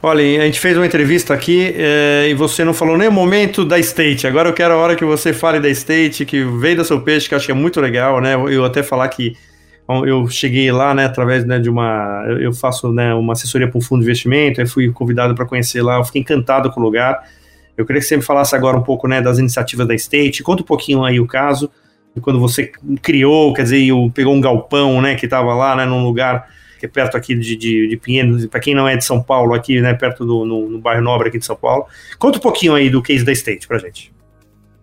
Olha, 0.06 0.42
a 0.42 0.44
gente 0.44 0.60
fez 0.60 0.76
uma 0.76 0.84
entrevista 0.84 1.32
aqui 1.32 1.72
é, 1.78 2.28
e 2.28 2.34
você 2.34 2.62
não 2.62 2.74
falou 2.74 2.94
nem 2.94 3.08
o 3.08 3.10
momento 3.10 3.64
da 3.64 3.78
State. 3.78 4.26
Agora 4.26 4.50
eu 4.50 4.52
quero 4.52 4.74
a 4.74 4.76
hora 4.76 4.94
que 4.94 5.02
você 5.02 5.32
fale 5.32 5.58
da 5.58 5.68
State, 5.70 6.26
que 6.26 6.44
veio 6.44 6.76
da 6.76 6.84
seu 6.84 7.00
peixe, 7.00 7.26
que 7.26 7.32
eu 7.32 7.38
acho 7.38 7.46
que 7.46 7.52
é 7.52 7.54
muito 7.54 7.80
legal, 7.80 8.20
né? 8.20 8.34
Eu 8.34 8.66
até 8.66 8.82
falar 8.82 9.08
que 9.08 9.34
eu 10.04 10.28
cheguei 10.28 10.70
lá, 10.70 10.94
né, 10.94 11.06
através 11.06 11.46
né, 11.46 11.58
de 11.58 11.70
uma. 11.70 12.22
Eu 12.38 12.52
faço 12.52 12.92
né, 12.92 13.14
uma 13.14 13.32
assessoria 13.32 13.66
para 13.66 13.78
um 13.78 13.80
fundo 13.80 14.00
de 14.00 14.04
investimento, 14.04 14.60
aí 14.60 14.66
fui 14.66 14.92
convidado 14.92 15.34
para 15.34 15.46
conhecer 15.46 15.80
lá, 15.80 15.96
eu 15.96 16.04
fiquei 16.04 16.20
encantado 16.20 16.70
com 16.70 16.80
o 16.80 16.84
lugar. 16.84 17.26
Eu 17.74 17.86
queria 17.86 18.02
que 18.02 18.06
você 18.06 18.18
me 18.18 18.22
falasse 18.22 18.54
agora 18.54 18.76
um 18.76 18.82
pouco 18.82 19.08
né, 19.08 19.22
das 19.22 19.38
iniciativas 19.38 19.88
da 19.88 19.94
State, 19.94 20.42
conta 20.42 20.62
um 20.62 20.66
pouquinho 20.66 21.02
aí 21.02 21.18
o 21.18 21.26
caso, 21.26 21.70
quando 22.20 22.38
você 22.38 22.70
criou, 23.00 23.54
quer 23.54 23.62
dizer, 23.62 23.88
pegou 24.12 24.34
um 24.34 24.40
galpão, 24.42 25.00
né, 25.00 25.14
que 25.14 25.24
estava 25.24 25.54
lá, 25.54 25.74
né, 25.74 25.86
num 25.86 26.04
lugar 26.04 26.46
que 26.84 26.86
é 26.86 26.88
perto 26.88 27.16
aqui 27.16 27.34
de, 27.34 27.56
de, 27.56 27.88
de 27.88 27.96
Pinheiros, 27.96 28.46
para 28.46 28.60
quem 28.60 28.74
não 28.74 28.86
é 28.86 28.96
de 28.96 29.04
São 29.04 29.22
Paulo, 29.22 29.54
aqui, 29.54 29.80
né, 29.80 29.94
perto 29.94 30.24
do 30.24 30.44
no, 30.44 30.68
no, 30.68 30.78
bairro 30.78 31.02
Nobre 31.02 31.28
aqui 31.28 31.38
de 31.38 31.46
São 31.46 31.56
Paulo. 31.56 31.86
Conta 32.18 32.38
um 32.38 32.40
pouquinho 32.40 32.74
aí 32.74 32.90
do 32.90 33.02
case 33.02 33.24
da 33.24 33.32
State 33.32 33.66
para 33.66 33.78
gente. 33.78 34.12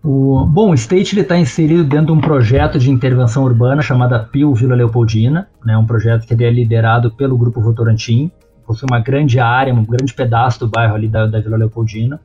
O, 0.03 0.43
bom, 0.48 0.72
o 0.72 0.74
State 0.74 1.20
está 1.20 1.38
inserido 1.38 1.84
dentro 1.84 2.08
de 2.08 2.12
um 2.13 2.22
projeto 2.22 2.79
de 2.79 2.89
intervenção 2.89 3.43
urbana 3.43 3.84
chamada 3.84 4.20
PIL 4.20 4.53
Vila 4.55 4.74
Leopoldina, 4.74 5.48
né, 5.63 5.77
um 5.77 5.86
projeto 5.86 6.25
que 6.25 6.43
é 6.43 6.50
liderado 6.50 7.12
pelo 7.12 7.38
Grupo 7.38 7.62
Votorantim, 7.62 8.31
possui 8.65 8.88
uma 8.89 9.00
grande 9.00 9.39
área, 9.39 9.72
um 9.74 9.86
grande 9.86 10.13
pedaço 10.13 10.60
do 10.60 10.67
bairro 10.67 10.96
ali 10.96 11.08
da, 11.08 11.27
da 11.27 11.39
Vila 11.39 11.58
Leopoldina, 11.58 12.20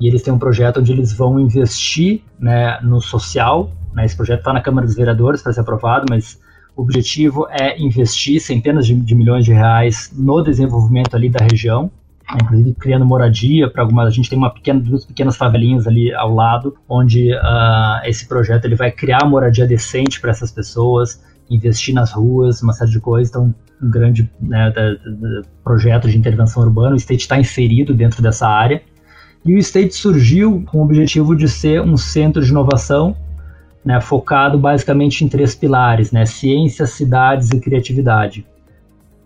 e 0.00 0.08
eles 0.08 0.22
têm 0.22 0.32
um 0.32 0.38
projeto 0.38 0.80
onde 0.80 0.92
eles 0.92 1.12
vão 1.12 1.38
investir 1.38 2.22
né, 2.38 2.78
no 2.82 3.02
social, 3.02 3.70
né, 3.92 4.06
esse 4.06 4.16
projeto 4.16 4.38
está 4.38 4.52
na 4.54 4.62
Câmara 4.62 4.86
dos 4.86 4.96
Vereadores 4.96 5.42
para 5.42 5.52
ser 5.52 5.60
aprovado, 5.60 6.06
mas 6.08 6.42
o 6.76 6.82
objetivo 6.82 7.46
é 7.50 7.80
investir 7.80 8.40
centenas 8.40 8.86
de, 8.86 8.94
de 8.94 9.14
milhões 9.14 9.44
de 9.44 9.52
reais 9.52 10.12
no 10.16 10.42
desenvolvimento 10.42 11.14
ali 11.14 11.28
da 11.28 11.44
região. 11.44 11.90
né, 12.30 12.38
inclusive 12.42 12.74
criando 12.74 13.04
moradia 13.04 13.70
para 13.70 13.82
algumas. 13.82 14.08
A 14.08 14.10
gente 14.10 14.28
tem 14.28 14.38
uma 14.38 14.52
pequena, 14.52 14.80
duas 14.80 15.04
pequenas 15.04 15.36
favelinhas 15.36 15.86
ali 15.86 16.12
ao 16.12 16.34
lado, 16.34 16.76
onde 16.88 17.32
uh, 17.32 18.04
esse 18.04 18.26
projeto 18.26 18.64
ele 18.64 18.74
vai 18.74 18.90
criar 18.90 19.24
moradia 19.24 19.66
decente 19.66 20.20
para 20.20 20.30
essas 20.30 20.50
pessoas, 20.50 21.22
investir 21.48 21.94
nas 21.94 22.12
ruas, 22.12 22.62
uma 22.62 22.72
série 22.72 22.90
de 22.90 23.00
coisas. 23.00 23.28
Então, 23.30 23.54
um 23.82 23.90
grande 23.90 24.30
né, 24.40 24.72
projeto 25.62 26.08
de 26.08 26.16
intervenção 26.18 26.62
urbana. 26.62 26.94
O 26.94 26.96
State 26.96 27.22
está 27.22 27.38
inserido 27.38 27.94
dentro 27.94 28.22
dessa 28.22 28.48
área. 28.48 28.82
E 29.44 29.54
o 29.54 29.58
State 29.58 29.94
surgiu 29.94 30.64
com 30.70 30.78
o 30.78 30.82
objetivo 30.82 31.36
de 31.36 31.48
ser 31.48 31.82
um 31.82 31.96
centro 31.96 32.42
de 32.42 32.50
inovação 32.50 33.14
né, 33.84 34.00
focado 34.00 34.58
basicamente 34.58 35.24
em 35.24 35.28
três 35.28 35.54
pilares, 35.54 36.10
né, 36.10 36.24
ciência, 36.24 36.86
cidades 36.86 37.50
e 37.50 37.60
criatividade. 37.60 38.46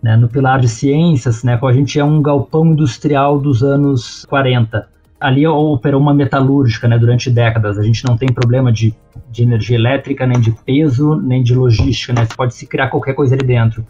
Né, 0.03 0.15
no 0.15 0.27
pilar 0.27 0.59
de 0.59 0.67
ciências, 0.67 1.43
né, 1.43 1.59
a 1.61 1.71
gente 1.71 1.99
é 1.99 2.03
um 2.03 2.21
galpão 2.21 2.65
industrial 2.65 3.39
dos 3.39 3.63
anos 3.63 4.25
40. 4.25 4.87
Ali 5.19 5.45
operou 5.45 5.99
uma 5.99 6.13
metalúrgica 6.13 6.87
né, 6.87 6.97
durante 6.97 7.29
décadas. 7.29 7.77
A 7.77 7.83
gente 7.83 8.05
não 8.05 8.17
tem 8.17 8.31
problema 8.31 8.71
de, 8.71 8.93
de 9.29 9.43
energia 9.43 9.75
elétrica, 9.75 10.25
nem 10.25 10.39
de 10.39 10.51
peso, 10.51 11.15
nem 11.15 11.43
de 11.43 11.53
logística. 11.53 12.13
Né, 12.13 12.25
pode 12.35 12.53
se 12.53 12.65
criar 12.65 12.87
qualquer 12.87 13.13
coisa 13.13 13.35
ali 13.35 13.45
dentro. 13.45 13.85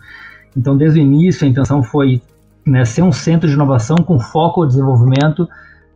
Então, 0.58 0.76
desde 0.76 1.00
o 1.00 1.04
início, 1.04 1.46
a 1.46 1.50
intenção 1.50 1.84
foi 1.84 2.20
né, 2.66 2.84
ser 2.86 3.04
um 3.04 3.12
centro 3.12 3.48
de 3.48 3.54
inovação 3.54 3.98
com 3.98 4.20
foco 4.20 4.62
ao 4.62 4.68
desenvolvimento 4.68 5.48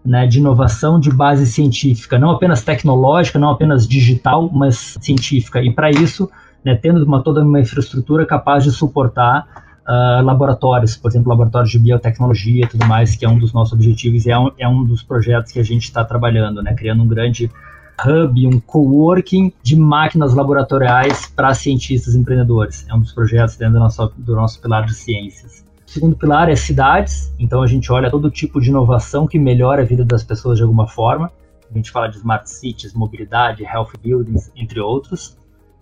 né, 0.05 0.27
de 0.27 0.39
inovação 0.39 1.00
de 1.00 1.10
base 1.10 1.45
científica, 1.45 2.19
não 2.19 2.31
apenas 2.31 2.62
tecnológica, 2.62 3.39
não 3.39 3.50
apenas 3.50 3.88
digital, 3.88 4.50
mas 4.51 4.98
científica. 5.00 5.62
E 5.62 5.72
para 5.72 5.89
isso, 5.89 6.29
né, 6.63 6.75
tendo 6.75 7.03
uma, 7.05 7.24
toda 7.24 7.41
uma 7.41 7.60
infraestrutura 7.60 8.25
capaz 8.25 8.63
de 8.63 8.72
suportar 8.72 9.48
uh, 9.88 10.24
laboratórios, 10.24 10.98
por 10.98 11.10
exemplo, 11.10 11.29
laboratórios 11.29 11.72
de 11.72 11.79
biotecnologia 11.79 12.65
e 12.65 12.67
tudo 12.67 12.86
mais, 12.86 13.15
que 13.15 13.25
é 13.25 13.29
um 13.29 13.38
dos 13.38 13.53
nossos 13.53 13.74
objetivos 13.74 14.25
e 14.25 14.31
é 14.31 14.38
um, 14.38 14.51
é 14.57 14.67
um 14.67 14.83
dos 14.83 15.01
projetos 15.01 15.51
que 15.51 15.60
a 15.60 15.63
gente 15.63 15.83
está 15.83 16.03
trabalhando, 16.03 16.62
né, 16.62 16.74
criando 16.74 17.03
um 17.03 17.07
grande 17.07 17.50
hub, 18.05 18.48
um 18.48 18.60
coworking 18.60 19.53
de 19.62 19.75
máquinas 19.77 20.33
laboratoriais 20.33 21.27
para 21.27 21.53
cientistas 21.53 22.15
e 22.15 22.19
empreendedores. 22.19 22.86
É 22.89 22.93
um 22.93 23.00
dos 23.00 23.13
projetos 23.13 23.55
dentro 23.55 23.75
do 23.75 23.79
nosso, 23.79 24.12
do 24.17 24.36
nosso 24.36 24.62
pilar 24.62 24.86
de 24.86 24.93
ciências. 24.93 25.63
Segundo 25.93 26.15
pilar 26.15 26.50
é 26.50 26.55
cidades, 26.55 27.31
então 27.38 27.62
a 27.62 27.67
gente 27.67 27.91
olha 27.91 28.09
todo 28.09 28.31
tipo 28.31 28.59
de 28.59 28.69
inovação 28.69 29.27
que 29.27 29.38
melhora 29.38 29.83
a 29.83 29.85
vida 29.85 30.03
das 30.03 30.23
pessoas 30.23 30.57
de 30.57 30.63
alguma 30.63 30.88
forma. 30.88 31.31
A 31.69 31.77
gente 31.77 31.91
fala 31.91 32.07
de 32.07 32.17
smart 32.17 32.50
cities, 32.50 32.95
mobilidade, 32.95 33.63
health 33.63 33.91
buildings, 34.01 34.51
entre 34.55 34.79
outros. 34.79 35.38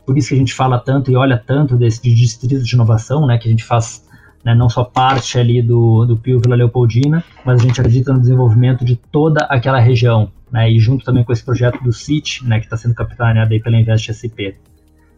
Por 0.05 0.17
isso 0.17 0.27
que 0.27 0.35
a 0.35 0.37
gente 0.37 0.53
fala 0.53 0.77
tanto 0.79 1.09
e 1.09 1.15
olha 1.15 1.37
tanto 1.37 1.77
desse 1.77 2.03
de 2.03 2.13
distrito 2.13 2.61
de 2.61 2.75
inovação, 2.75 3.25
né, 3.25 3.37
que 3.37 3.47
a 3.47 3.51
gente 3.51 3.63
faz 3.63 4.05
né, 4.43 4.53
não 4.53 4.67
só 4.67 4.83
parte 4.83 5.39
ali 5.39 5.61
do, 5.61 6.05
do 6.05 6.17
Pio 6.17 6.41
Vila 6.41 6.57
Leopoldina, 6.57 7.23
mas 7.45 7.61
a 7.61 7.63
gente 7.63 7.79
acredita 7.79 8.11
no 8.11 8.19
desenvolvimento 8.19 8.83
de 8.83 8.97
toda 8.97 9.45
aquela 9.45 9.79
região, 9.79 10.29
né, 10.51 10.69
e 10.69 10.77
junto 10.77 11.05
também 11.05 11.23
com 11.23 11.31
esse 11.31 11.45
projeto 11.45 11.81
do 11.81 11.93
CIT, 11.93 12.45
né, 12.45 12.59
que 12.59 12.65
está 12.65 12.75
sendo 12.75 12.93
capitaneado 12.93 13.53
aí 13.53 13.61
pela 13.61 13.77
Invest 13.77 14.11
SP. 14.11 14.59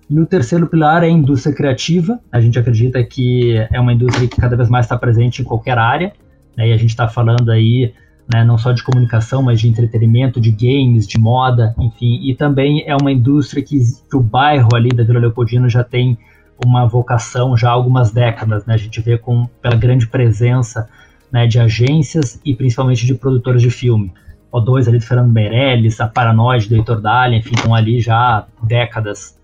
E 0.10 0.20
o 0.20 0.26
terceiro 0.26 0.68
pilar 0.68 1.04
é 1.04 1.08
a 1.08 1.10
indústria 1.10 1.56
criativa. 1.56 2.20
A 2.32 2.40
gente 2.42 2.60
acredita 2.60 3.04
que 3.04 3.56
é 3.72 3.80
uma 3.80 3.94
indústria 3.94 4.28
que 4.28 4.40
cada 4.40 4.56
vez 4.56 4.70
mais 4.70 4.86
está 4.86 4.98
presente 4.98 5.42
em 5.42 5.46
qualquer 5.46 5.78
área. 5.78 6.14
Né? 6.58 6.70
E 6.70 6.74
a 6.74 6.78
gente 6.78 6.90
está 6.90 7.08
falando 7.08 7.50
aí 7.50 7.94
né, 8.32 8.44
não 8.44 8.58
só 8.58 8.72
de 8.72 8.84
comunicação, 8.84 9.42
mas 9.42 9.60
de 9.60 9.68
entretenimento, 9.68 10.40
de 10.40 10.52
games, 10.52 11.08
de 11.08 11.18
moda, 11.18 11.74
enfim. 11.80 12.20
E 12.22 12.36
também 12.36 12.84
é 12.86 12.96
uma 12.96 13.12
indústria 13.12 13.64
que, 13.64 13.80
que 14.10 14.16
o 14.16 14.22
bairro 14.22 14.70
ali 14.74 14.90
da 14.90 15.04
Vila 15.04 15.20
Leopoldina 15.20 15.68
já 15.70 15.84
tem 15.84 16.18
uma 16.64 16.86
vocação 16.86 17.58
já 17.58 17.70
há 17.70 17.72
algumas 17.72 18.12
décadas. 18.12 18.66
Né? 18.66 18.74
A 18.74 18.78
gente 18.78 19.02
vê 19.02 19.18
com, 19.18 19.46
pela 19.62 19.76
grande 19.76 20.08
presença 20.08 20.88
né, 21.32 21.48
de 21.48 21.60
agências 21.60 22.40
e 22.46 22.54
principalmente 22.54 23.06
de 23.06 23.16
produtores 23.16 23.62
de 23.62 23.70
filme. 23.70 24.14
O2 24.54 24.88
ali 24.88 25.00
do 25.00 25.04
Fernando 25.04 25.32
Meirelles, 25.32 26.00
a 26.00 26.08
Paranoide 26.08 26.70
do 26.70 26.76
Heitor 26.76 27.02
Dalia, 27.02 27.40
enfim, 27.40 27.56
estão 27.56 27.74
ali 27.74 28.00
já 28.00 28.16
há 28.16 28.46
décadas 28.62 29.36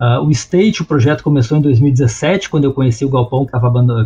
Uh, 0.00 0.24
o 0.24 0.30
State, 0.30 0.82
o 0.82 0.84
projeto 0.84 1.22
começou 1.22 1.56
em 1.56 1.60
2017, 1.60 2.50
quando 2.50 2.64
eu 2.64 2.72
conheci 2.72 3.04
o 3.04 3.08
galpão 3.08 3.46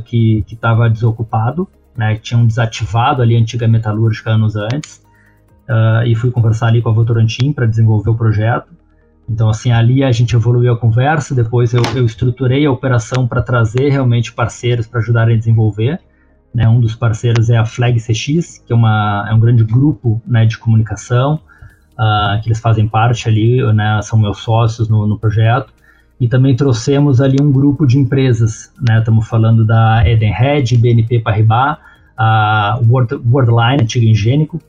que 0.05 0.45
estava 0.51 0.89
desocupado, 0.89 1.67
né, 1.97 2.15
tinham 2.17 2.47
desativado 2.47 3.23
ali 3.23 3.35
a 3.35 3.39
antiga 3.39 3.67
metalúrgica 3.67 4.31
anos 4.31 4.55
antes, 4.55 5.03
uh, 5.69 6.07
e 6.07 6.15
fui 6.15 6.31
conversar 6.31 6.69
ali 6.69 6.83
com 6.83 6.91
a 6.91 6.93
Votorantim 6.93 7.53
para 7.53 7.67
desenvolver 7.67 8.11
o 8.11 8.15
projeto. 8.15 8.69
Então, 9.29 9.49
assim, 9.49 9.73
ali 9.73 10.05
a 10.05 10.13
gente 10.13 10.35
evoluiu 10.35 10.73
a 10.73 10.77
conversa, 10.77 11.35
depois 11.35 11.73
eu, 11.73 11.83
eu 11.95 12.05
estruturei 12.05 12.67
a 12.67 12.71
operação 12.71 13.27
para 13.27 13.43
trazer 13.43 13.89
realmente 13.91 14.33
parceiros 14.33 14.87
para 14.87 15.01
ajudarem 15.01 15.37
a 15.37 15.39
desenvolver. 15.39 16.01
Né, 16.55 16.69
um 16.69 16.81
dos 16.81 16.95
parceiros 16.95 17.51
é 17.51 17.57
a 17.57 17.65
Flag 17.65 17.99
CX, 17.99 18.59
que 18.67 18.73
é, 18.73 18.77
uma, 18.77 19.27
é 19.29 19.35
um 19.35 19.41
grande 19.41 19.65
grupo 19.65 20.21
né, 20.27 20.47
de 20.47 20.57
comunicação, 20.59 21.41
uh, 21.93 22.41
que 22.43 22.49
eles 22.49 22.59
fazem 22.59 22.89
parte 22.89 23.29
ali, 23.29 23.61
né, 23.73 24.01
são 24.03 24.19
meus 24.19 24.39
sócios 24.39 24.89
no, 24.89 25.07
no 25.07 25.19
projeto 25.19 25.78
e 26.21 26.29
também 26.29 26.57
trouxemos 26.57 27.21
ali 27.21 27.37
um 27.41 27.53
grupo 27.53 27.87
de 27.87 27.99
empresas, 27.99 28.73
né? 28.81 28.99
Estamos 28.99 29.29
falando 29.29 29.65
da 29.65 30.09
Edenred, 30.09 30.77
BNP 30.77 31.21
Paribas, 31.21 31.77
a 32.17 32.81
World, 32.89 33.15
Worldline, 33.31 33.83
antigo 33.83 34.05
Ingênico, 34.05 34.61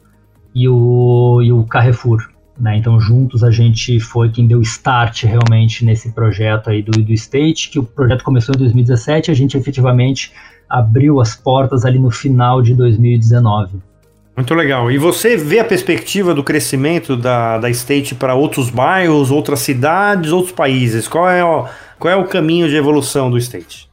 e 0.53 0.67
o, 0.67 1.41
e 1.41 1.51
o 1.51 1.63
Carrefour. 1.63 2.29
Né? 2.59 2.77
Então, 2.77 2.99
juntos 2.99 3.43
a 3.43 3.51
gente 3.51 3.99
foi 3.99 4.29
quem 4.29 4.45
deu 4.45 4.61
start 4.61 5.23
realmente 5.23 5.85
nesse 5.85 6.11
projeto 6.11 6.69
aí 6.69 6.83
do, 6.83 6.91
do 6.91 7.13
State, 7.13 7.69
que 7.69 7.79
o 7.79 7.83
projeto 7.83 8.23
começou 8.23 8.53
em 8.53 8.59
2017, 8.59 9.31
a 9.31 9.33
gente 9.33 9.57
efetivamente 9.57 10.33
abriu 10.69 11.21
as 11.21 11.35
portas 11.35 11.85
ali 11.85 11.97
no 11.97 12.11
final 12.11 12.61
de 12.61 12.75
2019. 12.75 13.77
Muito 14.39 14.53
legal. 14.53 14.89
E 14.89 14.97
você 14.97 15.35
vê 15.35 15.59
a 15.59 15.65
perspectiva 15.65 16.33
do 16.33 16.41
crescimento 16.41 17.17
da, 17.17 17.57
da 17.57 17.69
State 17.71 18.15
para 18.15 18.35
outros 18.35 18.69
bairros, 18.69 19.31
outras 19.31 19.59
cidades, 19.59 20.31
outros 20.31 20.53
países? 20.53 21.09
Qual 21.09 21.29
é, 21.29 21.43
o, 21.43 21.65
qual 21.99 22.13
é 22.13 22.15
o 22.15 22.23
caminho 22.23 22.69
de 22.69 22.77
evolução 22.77 23.29
do 23.29 23.37
State? 23.37 23.89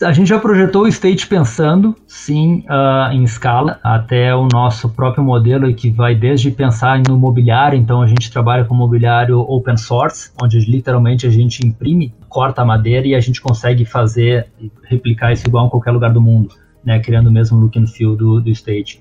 A 0.00 0.12
gente 0.12 0.28
já 0.28 0.38
projetou 0.38 0.82
o 0.82 0.86
State 0.86 1.26
pensando, 1.26 1.96
sim, 2.06 2.64
uh, 2.70 3.12
em 3.12 3.24
escala, 3.24 3.80
até 3.82 4.32
o 4.32 4.46
nosso 4.46 4.88
próprio 4.88 5.24
modelo, 5.24 5.74
que 5.74 5.90
vai 5.90 6.14
desde 6.14 6.52
pensar 6.52 7.02
no 7.08 7.18
mobiliário, 7.18 7.76
então 7.76 8.00
a 8.00 8.06
gente 8.06 8.30
trabalha 8.30 8.64
com 8.64 8.76
mobiliário 8.76 9.40
open 9.40 9.76
source, 9.76 10.30
onde 10.40 10.60
literalmente 10.60 11.26
a 11.26 11.30
gente 11.30 11.66
imprime, 11.66 12.14
corta 12.28 12.62
a 12.62 12.64
madeira 12.64 13.04
e 13.08 13.16
a 13.16 13.20
gente 13.20 13.40
consegue 13.40 13.84
fazer, 13.84 14.46
replicar 14.84 15.32
isso 15.32 15.44
igual 15.48 15.66
em 15.66 15.70
qualquer 15.70 15.90
lugar 15.90 16.12
do 16.12 16.20
mundo, 16.20 16.54
né, 16.84 17.00
criando 17.00 17.26
o 17.26 17.32
mesmo 17.32 17.58
look 17.58 17.76
and 17.76 17.88
feel 17.88 18.14
do, 18.14 18.40
do 18.40 18.50
State. 18.50 19.00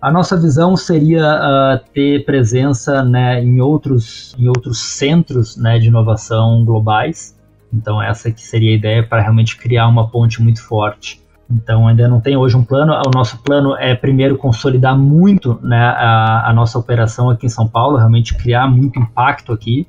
A 0.00 0.12
nossa 0.12 0.36
visão 0.36 0.76
seria 0.76 1.24
uh, 1.24 1.90
ter 1.92 2.24
presença 2.24 3.02
né, 3.02 3.42
em, 3.42 3.60
outros, 3.60 4.34
em 4.38 4.46
outros 4.46 4.78
centros 4.78 5.56
né, 5.56 5.78
de 5.78 5.88
inovação 5.88 6.64
globais. 6.64 7.36
Então, 7.72 8.00
essa 8.00 8.30
que 8.30 8.42
seria 8.42 8.70
a 8.72 8.74
ideia 8.74 9.06
para 9.06 9.22
realmente 9.22 9.56
criar 9.56 9.88
uma 9.88 10.08
ponte 10.08 10.42
muito 10.42 10.62
forte. 10.62 11.20
Então, 11.50 11.88
ainda 11.88 12.08
não 12.08 12.20
tem 12.20 12.36
hoje 12.36 12.56
um 12.56 12.64
plano. 12.64 12.92
O 12.92 13.10
nosso 13.14 13.38
plano 13.42 13.76
é, 13.76 13.94
primeiro, 13.94 14.36
consolidar 14.36 14.96
muito 14.96 15.58
né, 15.62 15.80
a, 15.80 16.50
a 16.50 16.52
nossa 16.52 16.78
operação 16.78 17.30
aqui 17.30 17.46
em 17.46 17.50
São 17.50 17.66
Paulo, 17.66 17.96
realmente 17.96 18.34
criar 18.34 18.68
muito 18.68 18.98
impacto 18.98 19.52
aqui, 19.52 19.86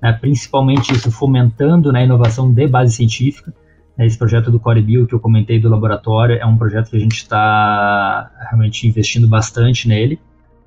né, 0.00 0.12
principalmente 0.12 0.92
isso 0.92 1.10
fomentando 1.10 1.92
né, 1.92 2.00
a 2.00 2.04
inovação 2.04 2.52
de 2.52 2.66
base 2.66 2.94
científica. 2.94 3.52
É, 4.00 4.06
esse 4.06 4.16
projeto 4.16 4.50
do 4.50 4.58
Core 4.58 4.80
Bio 4.80 5.06
que 5.06 5.14
eu 5.14 5.20
comentei 5.20 5.60
do 5.60 5.68
laboratório 5.68 6.38
é 6.40 6.46
um 6.46 6.56
projeto 6.56 6.88
que 6.88 6.96
a 6.96 7.00
gente 7.00 7.16
está 7.16 8.30
realmente 8.48 8.88
investindo 8.88 9.28
bastante 9.28 9.86
nele. 9.86 10.18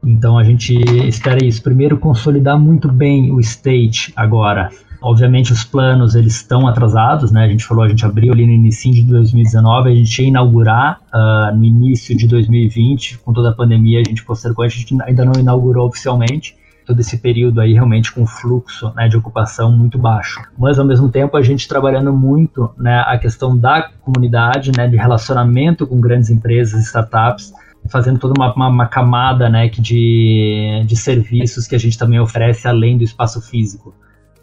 Então 0.06 0.38
a 0.38 0.44
gente 0.44 0.76
espera 1.08 1.44
isso. 1.44 1.64
Primeiro, 1.64 1.98
consolidar 1.98 2.60
muito 2.60 2.92
bem 2.92 3.32
o 3.32 3.40
state 3.40 4.14
agora. 4.16 4.70
Obviamente 5.02 5.52
os 5.52 5.64
planos 5.64 6.14
eles 6.14 6.36
estão 6.36 6.68
atrasados, 6.68 7.32
né? 7.32 7.46
A 7.46 7.48
gente 7.48 7.66
falou, 7.66 7.84
a 7.84 7.90
gente 7.90 8.06
abriu 8.06 8.32
ali 8.32 8.46
no 8.46 8.54
início 8.54 8.94
de 8.94 9.02
2019, 9.02 9.90
a 9.90 9.96
gente 9.96 10.22
ia 10.22 10.28
inaugurar 10.28 11.02
uh, 11.12 11.56
no 11.56 11.66
início 11.66 12.16
de 12.16 12.28
2020, 12.28 13.18
com 13.18 13.34
toda 13.34 13.50
a 13.50 13.54
pandemia 13.54 14.00
a 14.00 14.08
gente 14.08 14.24
postergou, 14.24 14.64
a 14.64 14.68
gente 14.68 14.96
ainda 15.02 15.26
não 15.26 15.34
inaugurou 15.40 15.88
oficialmente 15.88 16.56
todo 16.86 17.00
esse 17.00 17.18
período 17.18 17.62
aí 17.62 17.74
realmente 17.74 18.12
com 18.12 18.26
fluxo 18.26 18.92
né, 18.96 19.08
de 19.08 19.18
ocupação 19.18 19.72
muito 19.72 19.98
baixo. 19.98 20.42
Mas 20.58 20.78
ao 20.78 20.86
mesmo 20.86 21.10
tempo 21.10 21.38
a 21.38 21.42
gente 21.42 21.68
trabalhando 21.68 22.14
muito 22.14 22.70
né, 22.78 23.04
a 23.08 23.18
questão 23.18 23.58
da 23.58 23.90
comunidade, 24.02 24.72
né, 24.76 24.88
de 24.88 24.98
relacionamento 24.98 25.88
com 25.88 26.00
grandes 26.00 26.30
empresas 26.30 26.86
startups, 26.86 27.54
fazendo 27.90 28.20
toda 28.20 28.34
uma, 28.38 28.54
uma, 28.54 28.68
uma 28.68 28.88
camada 28.88 29.50
né, 29.50 29.68
de, 29.68 30.84
de 30.86 30.96
serviços 30.96 31.68
que 31.68 31.76
a 31.76 31.80
gente 31.80 31.98
também 31.98 32.20
oferece 32.20 32.68
além 32.68 32.98
do 32.98 33.04
espaço 33.04 33.42
físico. 33.42 33.94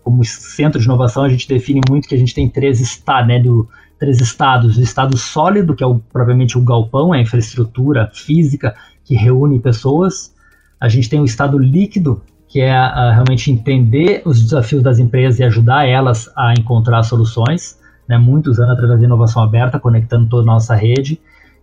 Como 0.02 0.24
centro 0.24 0.80
de 0.80 0.86
inovação, 0.86 1.24
a 1.24 1.28
gente 1.28 1.46
define 1.46 1.80
muito 1.88 2.08
que 2.08 2.14
a 2.14 2.18
gente 2.18 2.34
tem 2.34 2.48
três, 2.48 2.80
está, 2.80 3.24
né, 3.24 3.38
do, 3.38 3.68
três 4.00 4.18
estados. 4.20 4.78
O 4.78 4.82
estado 4.82 5.16
sólido, 5.16 5.74
que 5.74 5.84
é 5.84 5.86
o, 5.86 6.00
o 6.00 6.60
galpão, 6.62 7.14
é 7.14 7.18
a 7.18 7.22
infraestrutura 7.22 8.10
física 8.12 8.74
que 9.04 9.14
reúne 9.14 9.60
pessoas. 9.60 10.34
A 10.80 10.88
gente 10.88 11.10
tem 11.10 11.20
o 11.20 11.24
estado 11.24 11.58
líquido, 11.58 12.22
que 12.50 12.60
é 12.60 12.72
a, 12.72 13.12
realmente 13.12 13.50
entender 13.50 14.22
os 14.24 14.42
desafios 14.42 14.82
das 14.82 14.98
empresas 14.98 15.38
e 15.38 15.44
ajudar 15.44 15.86
elas 15.86 16.28
a 16.36 16.52
encontrar 16.52 17.04
soluções, 17.04 17.78
né, 18.08 18.18
muito 18.18 18.50
usando 18.50 18.72
através 18.72 18.98
da 18.98 19.06
inovação 19.06 19.40
aberta, 19.40 19.78
conectando 19.78 20.28
toda 20.28 20.42
a 20.42 20.54
nossa 20.54 20.74
rede. 20.74 21.18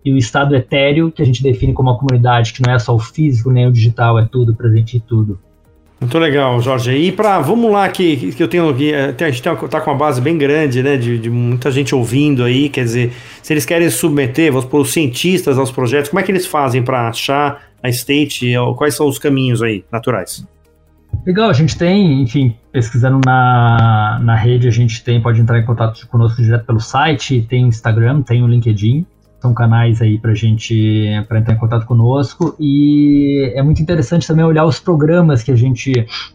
e 0.06 0.14
o 0.14 0.18
estado 0.18 0.56
etéreo, 0.56 1.12
que 1.12 1.22
a 1.22 1.26
gente 1.26 1.44
define 1.44 1.74
como 1.74 1.90
uma 1.90 1.98
comunidade, 1.98 2.54
que 2.54 2.62
não 2.66 2.74
é 2.74 2.80
só 2.80 2.96
o 2.96 3.00
físico 3.00 3.52
nem 3.52 3.68
o 3.68 3.72
digital, 3.72 4.18
é 4.18 4.26
tudo, 4.26 4.56
presente 4.56 4.96
em 4.96 5.02
tudo. 5.02 5.38
Muito 6.00 6.18
legal, 6.18 6.62
Jorge. 6.62 6.92
E 6.96 7.12
para 7.12 7.40
vamos 7.40 7.70
lá 7.70 7.90
que, 7.90 8.32
que 8.32 8.42
eu 8.42 8.48
tenho 8.48 8.70
aqui, 8.70 8.94
a 8.94 9.10
gente 9.30 9.46
está 9.46 9.82
com 9.82 9.92
uma 9.92 9.98
base 9.98 10.22
bem 10.22 10.38
grande, 10.38 10.82
né, 10.82 10.96
de, 10.96 11.18
de, 11.18 11.30
muita 11.30 11.70
gente 11.72 11.94
ouvindo 11.94 12.44
aí, 12.44 12.70
quer 12.70 12.86
dizer, 12.86 13.12
se 13.42 13.52
eles 13.52 13.66
querem 13.66 13.90
submeter, 13.90 14.54
vamos 14.54 14.70
os 14.72 14.94
cientistas 14.94 15.58
aos 15.58 15.72
projetos, 15.72 16.10
como 16.10 16.22
é 16.22 16.24
que 16.24 16.32
eles 16.32 16.46
fazem 16.46 16.82
para 16.82 17.10
achar 17.10 17.64
a 17.84 17.90
State? 17.90 18.54
Quais 18.78 18.96
são 18.96 19.08
os 19.08 19.20
caminhos 19.20 19.62
aí 19.62 19.84
naturais? 19.92 20.46
Legal, 21.28 21.50
a 21.50 21.54
gente 21.54 21.78
tem, 21.78 22.22
enfim, 22.22 22.56
pesquisando 22.72 23.20
na, 23.26 24.18
na 24.24 24.34
rede, 24.34 24.66
a 24.66 24.72
gente 24.72 25.04
tem, 25.04 25.22
pode 25.22 25.42
entrar 25.42 25.60
em 25.60 25.66
contato 25.66 26.08
conosco 26.08 26.42
direto 26.42 26.66
pelo 26.66 26.80
site, 26.80 27.46
tem 27.50 27.68
Instagram, 27.68 28.22
tem 28.22 28.42
o 28.42 28.48
LinkedIn 28.48 29.06
são 29.40 29.54
canais 29.54 30.02
aí 30.02 30.18
para 30.18 30.34
gente 30.34 31.06
para 31.28 31.40
entrar 31.40 31.54
em 31.54 31.58
contato 31.58 31.86
conosco 31.86 32.56
e 32.60 33.52
é 33.56 33.62
muito 33.62 33.82
interessante 33.82 34.26
também 34.26 34.44
olhar 34.44 34.66
os 34.66 34.80
programas 34.80 35.44
que 35.44 35.52
a 35.52 35.56
gente 35.56 35.92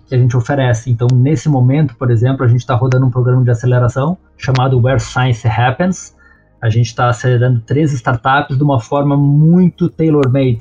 que 0.07 0.15
a 0.15 0.19
gente 0.19 0.37
oferece. 0.37 0.91
Então, 0.91 1.09
nesse 1.13 1.49
momento, 1.49 1.97
por 1.97 2.11
exemplo, 2.11 2.45
a 2.45 2.49
gente 2.49 2.61
está 2.61 2.75
rodando 2.75 3.07
um 3.07 3.11
programa 3.11 3.43
de 3.43 3.51
aceleração 3.51 4.17
chamado 4.37 4.81
Where 4.81 5.01
Science 5.01 5.47
Happens. 5.49 6.15
A 6.61 6.71
gente 6.71 6.87
está 6.87 7.09
acelerando 7.09 7.61
três 7.61 7.93
startups 7.93 8.57
de 8.57 8.63
uma 8.63 8.79
forma 8.79 9.17
muito 9.17 9.89
tailor-made. 9.89 10.61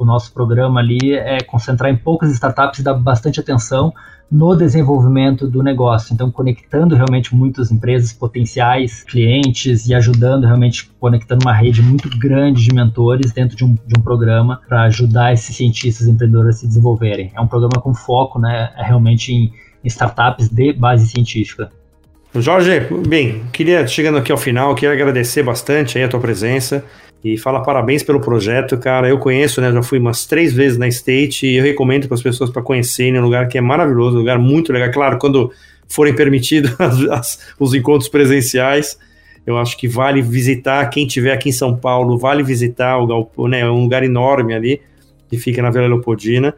O 0.00 0.04
nosso 0.06 0.32
programa 0.32 0.80
ali 0.80 1.12
é 1.12 1.42
concentrar 1.42 1.92
em 1.92 1.96
poucas 1.96 2.32
startups 2.32 2.80
e 2.80 2.82
dar 2.82 2.94
bastante 2.94 3.38
atenção 3.38 3.92
no 4.32 4.56
desenvolvimento 4.56 5.46
do 5.46 5.62
negócio. 5.62 6.14
Então, 6.14 6.30
conectando 6.30 6.94
realmente 6.94 7.36
muitas 7.36 7.70
empresas 7.70 8.10
potenciais, 8.10 9.02
clientes 9.02 9.86
e 9.86 9.94
ajudando 9.94 10.46
realmente, 10.46 10.90
conectando 10.98 11.44
uma 11.44 11.52
rede 11.52 11.82
muito 11.82 12.08
grande 12.18 12.64
de 12.64 12.74
mentores 12.74 13.30
dentro 13.30 13.54
de 13.54 13.62
um, 13.62 13.74
de 13.74 13.98
um 13.98 14.00
programa 14.00 14.62
para 14.66 14.84
ajudar 14.84 15.34
esses 15.34 15.54
cientistas 15.54 16.06
e 16.06 16.10
empreendedores 16.10 16.56
a 16.56 16.58
se 16.60 16.66
desenvolverem. 16.66 17.30
É 17.36 17.40
um 17.40 17.46
programa 17.46 17.78
com 17.82 17.92
foco 17.92 18.38
né, 18.38 18.72
realmente 18.76 19.34
em, 19.34 19.52
startups 19.84 20.48
de 20.48 20.72
base 20.72 21.08
científica. 21.08 21.70
Jorge, 22.34 22.86
bem, 23.06 23.42
queria, 23.52 23.86
chegando 23.86 24.16
aqui 24.16 24.32
ao 24.32 24.38
final, 24.38 24.74
queria 24.74 24.94
agradecer 24.94 25.42
bastante 25.42 25.98
a 25.98 26.08
tua 26.08 26.20
presença 26.20 26.82
e 27.22 27.36
fala 27.36 27.62
parabéns 27.62 28.02
pelo 28.02 28.20
projeto, 28.20 28.78
cara. 28.78 29.08
Eu 29.08 29.18
conheço, 29.18 29.60
né? 29.60 29.70
Já 29.70 29.82
fui 29.82 29.98
umas 29.98 30.24
três 30.24 30.52
vezes 30.52 30.78
na 30.78 30.88
State 30.88 31.46
e 31.46 31.56
eu 31.56 31.62
recomendo 31.62 32.08
para 32.08 32.14
as 32.14 32.22
pessoas 32.22 32.48
para 32.48 32.62
conhecerem. 32.62 33.16
É 33.16 33.20
um 33.20 33.24
lugar 33.24 33.46
que 33.48 33.58
é 33.58 33.60
maravilhoso, 33.60 34.16
um 34.16 34.20
lugar 34.20 34.38
muito 34.38 34.72
legal. 34.72 34.90
Claro, 34.90 35.18
quando 35.18 35.52
forem 35.86 36.14
permitidos 36.14 36.72
os 37.60 37.74
encontros 37.74 38.08
presenciais, 38.08 38.98
eu 39.46 39.58
acho 39.58 39.76
que 39.76 39.86
vale 39.86 40.22
visitar. 40.22 40.88
Quem 40.88 41.06
tiver 41.06 41.32
aqui 41.32 41.50
em 41.50 41.52
São 41.52 41.76
Paulo, 41.76 42.16
vale 42.16 42.42
visitar 42.42 42.96
o 42.96 43.06
Galpão, 43.06 43.48
né? 43.48 43.60
É 43.60 43.70
um 43.70 43.82
lugar 43.82 44.02
enorme 44.02 44.54
ali 44.54 44.80
que 45.28 45.36
fica 45.36 45.60
na 45.60 45.70
Vila 45.70 45.86
Leopoldina. 45.86 46.54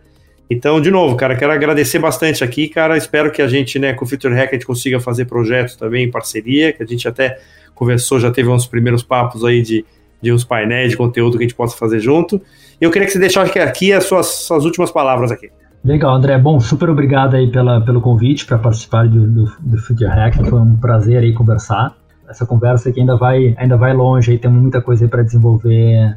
Então, 0.48 0.80
de 0.80 0.90
novo, 0.90 1.16
cara, 1.16 1.34
quero 1.34 1.50
agradecer 1.50 1.98
bastante 1.98 2.44
aqui, 2.44 2.68
cara. 2.68 2.96
Espero 2.96 3.32
que 3.32 3.42
a 3.42 3.48
gente, 3.48 3.78
né, 3.78 3.94
com 3.94 4.04
o 4.04 4.08
Future 4.08 4.34
Hack, 4.34 4.50
a 4.50 4.52
gente 4.52 4.66
consiga 4.66 5.00
fazer 5.00 5.24
projetos 5.24 5.76
também 5.76 6.04
em 6.04 6.10
parceria, 6.10 6.72
que 6.72 6.82
a 6.82 6.86
gente 6.86 7.08
até 7.08 7.38
conversou, 7.74 8.20
já 8.20 8.30
teve 8.30 8.48
uns 8.50 8.66
primeiros 8.66 9.02
papos 9.02 9.44
aí 9.44 9.62
de 9.62 9.84
de 10.22 10.32
uns 10.32 10.44
painéis 10.44 10.90
de 10.90 10.96
conteúdo 10.96 11.36
que 11.36 11.44
a 11.44 11.46
gente 11.46 11.56
possa 11.56 11.76
fazer 11.76 11.98
junto. 11.98 12.40
Eu 12.80 12.90
queria 12.90 13.06
que 13.06 13.12
você 13.12 13.18
deixasse 13.18 13.58
aqui 13.58 13.92
as 13.92 14.04
suas, 14.04 14.26
suas 14.26 14.64
últimas 14.64 14.90
palavras 14.90 15.32
aqui. 15.32 15.50
Legal, 15.84 16.14
André. 16.14 16.38
Bom, 16.38 16.60
super 16.60 16.88
obrigado 16.88 17.34
aí 17.34 17.50
pela, 17.50 17.80
pelo 17.80 18.00
convite 18.00 18.46
para 18.46 18.56
participar 18.56 19.08
do, 19.08 19.26
do, 19.26 19.52
do 19.60 19.78
Future 19.78 20.08
Hack. 20.08 20.36
Foi 20.48 20.60
um 20.60 20.76
prazer 20.76 21.18
aí 21.18 21.32
conversar. 21.32 21.96
Essa 22.28 22.46
conversa 22.46 22.88
aqui 22.88 23.00
ainda 23.00 23.16
vai, 23.16 23.54
ainda 23.58 23.76
vai 23.76 23.92
longe, 23.92 24.30
aí 24.30 24.38
temos 24.38 24.62
muita 24.62 24.80
coisa 24.80 25.04
aí 25.04 25.10
para 25.10 25.22
desenvolver, 25.22 26.16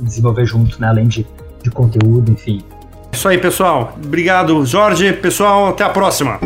desenvolver 0.00 0.44
junto, 0.44 0.80
né? 0.80 0.88
Além 0.88 1.06
de, 1.06 1.24
de 1.62 1.70
conteúdo, 1.70 2.30
enfim. 2.30 2.60
Isso 3.12 3.28
aí, 3.28 3.38
pessoal. 3.38 3.96
Obrigado, 4.04 4.66
Jorge. 4.66 5.12
Pessoal, 5.12 5.68
até 5.68 5.84
a 5.84 5.90
próxima. 5.90 6.38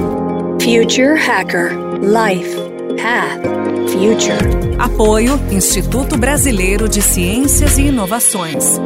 Future 0.61 1.19
Hacker 1.19 1.73
Life 2.03 2.78
Path 2.97 3.43
Future. 3.91 4.77
Apoio 4.79 5.39
Instituto 5.51 6.17
Brasileiro 6.17 6.89
de 6.89 7.03
Ciências 7.03 7.77
e 7.77 7.83
Inovações. 7.83 8.79